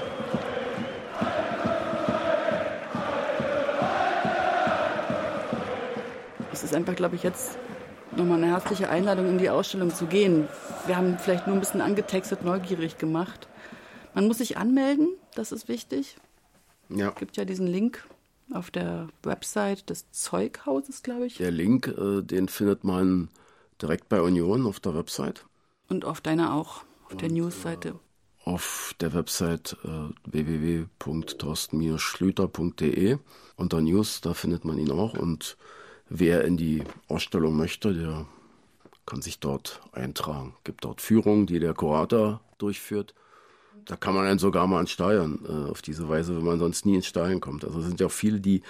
Es 6.51 6.63
ist 6.63 6.73
einfach, 6.73 6.95
glaube 6.95 7.15
ich, 7.15 7.23
jetzt 7.23 7.57
nochmal 8.15 8.41
eine 8.41 8.51
herzliche 8.51 8.89
Einladung, 8.89 9.29
in 9.29 9.37
die 9.37 9.49
Ausstellung 9.49 9.93
zu 9.93 10.07
gehen. 10.07 10.47
Wir 10.87 10.97
haben 10.97 11.19
vielleicht 11.19 11.45
nur 11.45 11.55
ein 11.55 11.59
bisschen 11.59 11.81
angetextet, 11.81 12.43
neugierig 12.43 12.97
gemacht. 12.97 13.47
Man 14.15 14.27
muss 14.27 14.39
sich 14.39 14.57
anmelden, 14.57 15.09
das 15.35 15.51
ist 15.51 15.67
wichtig. 15.67 16.17
Ja. 16.89 17.09
Es 17.09 17.15
gibt 17.15 17.37
ja 17.37 17.45
diesen 17.45 17.67
Link 17.67 18.07
auf 18.51 18.71
der 18.71 19.09
Website 19.23 19.89
des 19.89 20.09
Zeughauses, 20.11 21.03
glaube 21.03 21.27
ich. 21.27 21.37
Der 21.37 21.51
Link, 21.51 21.87
äh, 21.87 22.23
den 22.23 22.47
findet 22.47 22.83
man 22.83 23.29
direkt 23.81 24.09
bei 24.09 24.21
Union 24.21 24.65
auf 24.65 24.79
der 24.79 24.95
Website. 24.95 25.45
Und 25.89 26.05
auf 26.05 26.21
deiner 26.21 26.53
auch, 26.53 26.83
auf 27.05 27.11
Und, 27.11 27.21
der 27.21 27.31
Newsseite. 27.31 27.89
Äh, 27.89 27.93
auf 28.43 28.95
der 28.99 29.13
Website 29.13 29.77
äh, 29.83 30.09
www.torsten-schlüter.de 30.25 33.17
unter 33.55 33.81
News, 33.81 34.21
da 34.21 34.33
findet 34.33 34.65
man 34.65 34.77
ihn 34.77 34.91
auch. 34.91 35.13
Und 35.13 35.57
Wer 36.09 36.45
in 36.45 36.55
die 36.55 36.83
Ausstellung 37.09 37.57
möchte, 37.57 37.93
der 37.93 38.25
kann 39.05 39.21
sich 39.21 39.39
dort 39.39 39.81
eintragen. 39.91 40.53
Es 40.57 40.63
gibt 40.63 40.85
dort 40.85 41.01
Führungen, 41.01 41.47
die 41.47 41.59
der 41.59 41.73
Kurator 41.73 42.41
durchführt. 42.57 43.13
Da 43.87 43.95
kann 43.95 44.13
man 44.13 44.25
dann 44.25 44.37
sogar 44.37 44.67
mal 44.67 44.79
ansteuern, 44.79 45.39
äh, 45.47 45.69
auf 45.71 45.81
diese 45.81 46.09
Weise, 46.09 46.35
wenn 46.35 46.43
man 46.43 46.59
sonst 46.59 46.85
nie 46.85 46.95
ins 46.95 47.05
Stadion 47.07 47.39
kommt. 47.39 47.63
Also 47.63 47.79
es 47.79 47.85
sind 47.85 47.99
ja 47.99 48.07
auch 48.07 48.11
viele, 48.11 48.41
die, 48.41 48.61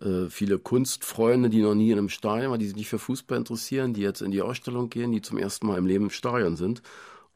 äh, 0.00 0.28
viele 0.28 0.58
Kunstfreunde, 0.58 1.48
die 1.48 1.62
noch 1.62 1.74
nie 1.74 1.90
in 1.90 1.98
einem 1.98 2.10
Stadion 2.10 2.50
waren, 2.50 2.60
die 2.60 2.66
sich 2.66 2.76
nicht 2.76 2.88
für 2.88 2.98
Fußball 2.98 3.38
interessieren, 3.38 3.94
die 3.94 4.02
jetzt 4.02 4.20
in 4.20 4.30
die 4.30 4.42
Ausstellung 4.42 4.90
gehen, 4.90 5.12
die 5.12 5.22
zum 5.22 5.38
ersten 5.38 5.66
Mal 5.66 5.78
im 5.78 5.86
Leben 5.86 6.04
im 6.04 6.10
Stadion 6.10 6.56
sind 6.56 6.82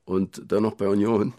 und 0.04 0.42
dann 0.46 0.62
noch 0.62 0.74
bei 0.74 0.88
Union. 0.88 1.32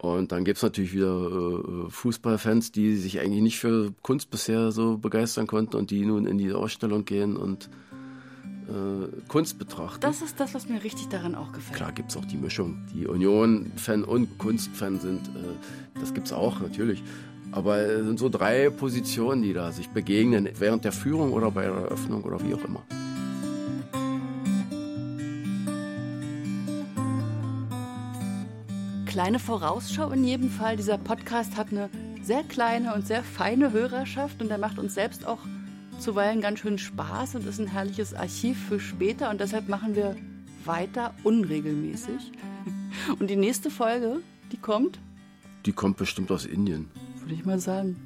Und 0.00 0.32
dann 0.32 0.44
gibt's 0.44 0.62
natürlich 0.62 0.94
wieder 0.94 1.86
äh, 1.86 1.90
Fußballfans, 1.90 2.72
die 2.72 2.96
sich 2.96 3.20
eigentlich 3.20 3.42
nicht 3.42 3.58
für 3.58 3.92
Kunst 4.02 4.30
bisher 4.30 4.72
so 4.72 4.96
begeistern 4.96 5.46
konnten 5.46 5.76
und 5.76 5.90
die 5.90 6.06
nun 6.06 6.26
in 6.26 6.38
die 6.38 6.52
Ausstellung 6.52 7.04
gehen 7.04 7.36
und 7.36 7.68
äh, 8.68 9.08
Kunst 9.28 9.58
betrachten. 9.58 10.00
Das 10.00 10.22
ist 10.22 10.40
das, 10.40 10.54
was 10.54 10.68
mir 10.68 10.82
richtig 10.82 11.08
daran 11.08 11.34
auch 11.34 11.52
gefällt. 11.52 11.76
Klar 11.76 11.92
gibt's 11.92 12.16
auch 12.16 12.24
die 12.24 12.36
Mischung. 12.36 12.84
Die 12.92 13.06
Union-Fan 13.06 14.04
und 14.04 14.38
Kunstfan 14.38 15.00
sind, 15.00 15.28
äh, 15.28 16.00
das 16.00 16.14
gibt's 16.14 16.32
auch 16.32 16.60
natürlich. 16.60 17.02
Aber 17.52 17.78
es 17.78 18.04
sind 18.04 18.18
so 18.18 18.28
drei 18.28 18.70
Positionen, 18.70 19.42
die 19.42 19.52
da 19.52 19.72
sich 19.72 19.88
begegnen, 19.90 20.48
während 20.58 20.84
der 20.84 20.92
Führung 20.92 21.32
oder 21.32 21.50
bei 21.50 21.62
der 21.62 21.74
Eröffnung 21.74 22.24
oder 22.24 22.42
wie 22.42 22.54
auch 22.54 22.64
immer. 22.64 22.82
Kleine 29.06 29.38
Vorausschau 29.38 30.10
in 30.10 30.24
jedem 30.24 30.50
Fall. 30.50 30.76
Dieser 30.76 30.98
Podcast 30.98 31.56
hat 31.56 31.70
eine 31.70 31.88
sehr 32.22 32.42
kleine 32.42 32.92
und 32.94 33.06
sehr 33.06 33.22
feine 33.22 33.72
Hörerschaft 33.72 34.42
und 34.42 34.48
der 34.48 34.58
macht 34.58 34.78
uns 34.78 34.94
selbst 34.94 35.26
auch 35.26 35.38
zuweilen 36.00 36.40
ganz 36.40 36.60
schön 36.60 36.78
Spaß 36.78 37.34
und 37.36 37.46
ist 37.46 37.58
ein 37.60 37.66
herrliches 37.66 38.14
Archiv 38.14 38.58
für 38.68 38.80
später 38.80 39.30
und 39.30 39.40
deshalb 39.40 39.68
machen 39.68 39.94
wir 39.96 40.16
weiter 40.64 41.14
unregelmäßig. 41.22 42.32
Und 43.20 43.28
die 43.30 43.36
nächste 43.36 43.70
Folge, 43.70 44.20
die 44.52 44.56
kommt, 44.56 44.98
Die 45.64 45.72
kommt 45.72 45.96
bestimmt 45.96 46.30
aus 46.32 46.44
Indien. 46.46 46.88
würde 47.20 47.34
ich 47.34 47.44
mal 47.44 47.58
sagen. 47.60 47.96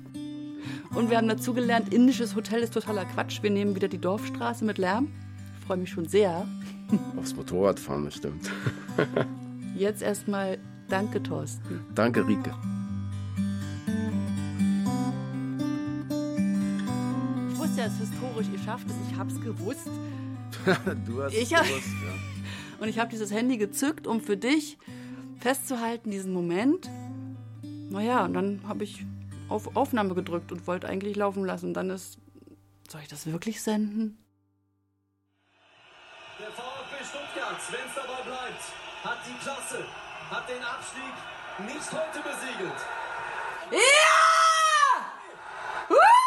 Und 0.94 1.08
wir 1.10 1.16
haben 1.16 1.28
dazu 1.28 1.54
gelernt, 1.54 1.94
indisches 1.94 2.34
Hotel 2.34 2.60
ist 2.60 2.74
totaler 2.74 3.04
Quatsch. 3.06 3.42
Wir 3.42 3.50
nehmen 3.50 3.74
wieder 3.76 3.88
die 3.88 3.98
Dorfstraße 3.98 4.64
mit 4.64 4.76
Lärm. 4.78 5.08
Ich 5.58 5.66
freue 5.66 5.78
mich 5.78 5.90
schon 5.90 6.06
sehr. 6.08 6.46
Aufs 7.16 7.34
Motorrad 7.34 7.78
fahren, 7.80 8.04
das 8.04 8.16
stimmt. 8.16 8.50
Jetzt 9.76 10.02
erstmal 10.02 10.58
danke, 10.88 11.22
Thorsten. 11.22 11.80
Danke, 11.94 12.26
Rike. 12.26 12.52
Ist 17.86 17.98
historisch, 17.98 18.46
ihr 18.52 18.58
schafft 18.58 18.86
es, 18.88 18.94
ich 19.10 19.18
hab's 19.18 19.40
gewusst. 19.40 19.88
du 21.06 21.22
hast 21.22 21.32
Ich 21.34 21.54
hab- 21.54 21.64
gewusst, 21.66 21.86
ja. 21.88 22.12
Und 22.82 22.88
ich 22.88 22.98
habe 22.98 23.10
dieses 23.10 23.30
Handy 23.32 23.56
gezückt, 23.58 24.06
um 24.06 24.20
für 24.20 24.36
dich 24.36 24.78
festzuhalten, 25.38 26.10
diesen 26.10 26.32
Moment. 26.32 26.88
Naja, 27.90 28.24
und 28.24 28.34
dann 28.34 28.60
habe 28.68 28.84
ich 28.84 29.04
auf 29.48 29.76
Aufnahme 29.76 30.14
gedrückt 30.14 30.52
und 30.52 30.66
wollte 30.66 30.88
eigentlich 30.88 31.16
laufen 31.16 31.44
lassen. 31.44 31.66
Und 31.66 31.74
dann 31.74 31.90
ist. 31.90 32.18
Soll 32.88 33.00
ich 33.02 33.08
das 33.08 33.26
wirklich 33.26 33.62
senden? 33.62 34.18
Der 36.38 36.48
VfB 36.48 37.04
Stuttgart, 37.04 37.60
wenn 37.70 37.86
es 37.88 37.94
dabei 37.94 38.22
bleibt, 38.22 38.62
hat 39.04 39.18
die 39.26 39.38
Klasse, 39.42 39.84
hat 40.30 40.48
den 40.48 40.62
Abstieg 40.62 41.14
nicht 41.66 41.92
heute 41.92 42.20
besiegelt. 42.20 42.80
Ja! 43.72 43.78
Woo! 45.88 46.19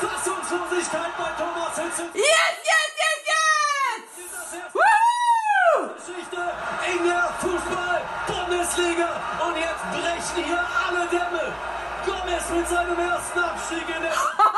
Fassungslosigkeit 0.00 1.12
bei 1.18 1.30
Thomas 1.36 1.74
Hitzel. 1.76 2.06
Yes, 2.14 2.54
yes, 2.70 2.90
yes, 3.02 3.18
yes! 3.26 4.62
Woo! 4.74 5.88
Geschichte 5.96 6.42
in 6.92 7.04
der 7.04 7.28
Fußball-Bundesliga. 7.40 9.10
Und 9.44 9.56
jetzt 9.56 9.84
brechen 9.90 10.44
hier 10.44 10.64
alle 10.86 11.06
Dämme. 11.08 11.52
Gomez 12.06 12.48
mit 12.50 12.68
seinem 12.68 12.98
ersten 12.98 13.38
Abstieg 13.40 13.88
in 13.96 14.02
der 14.02 14.12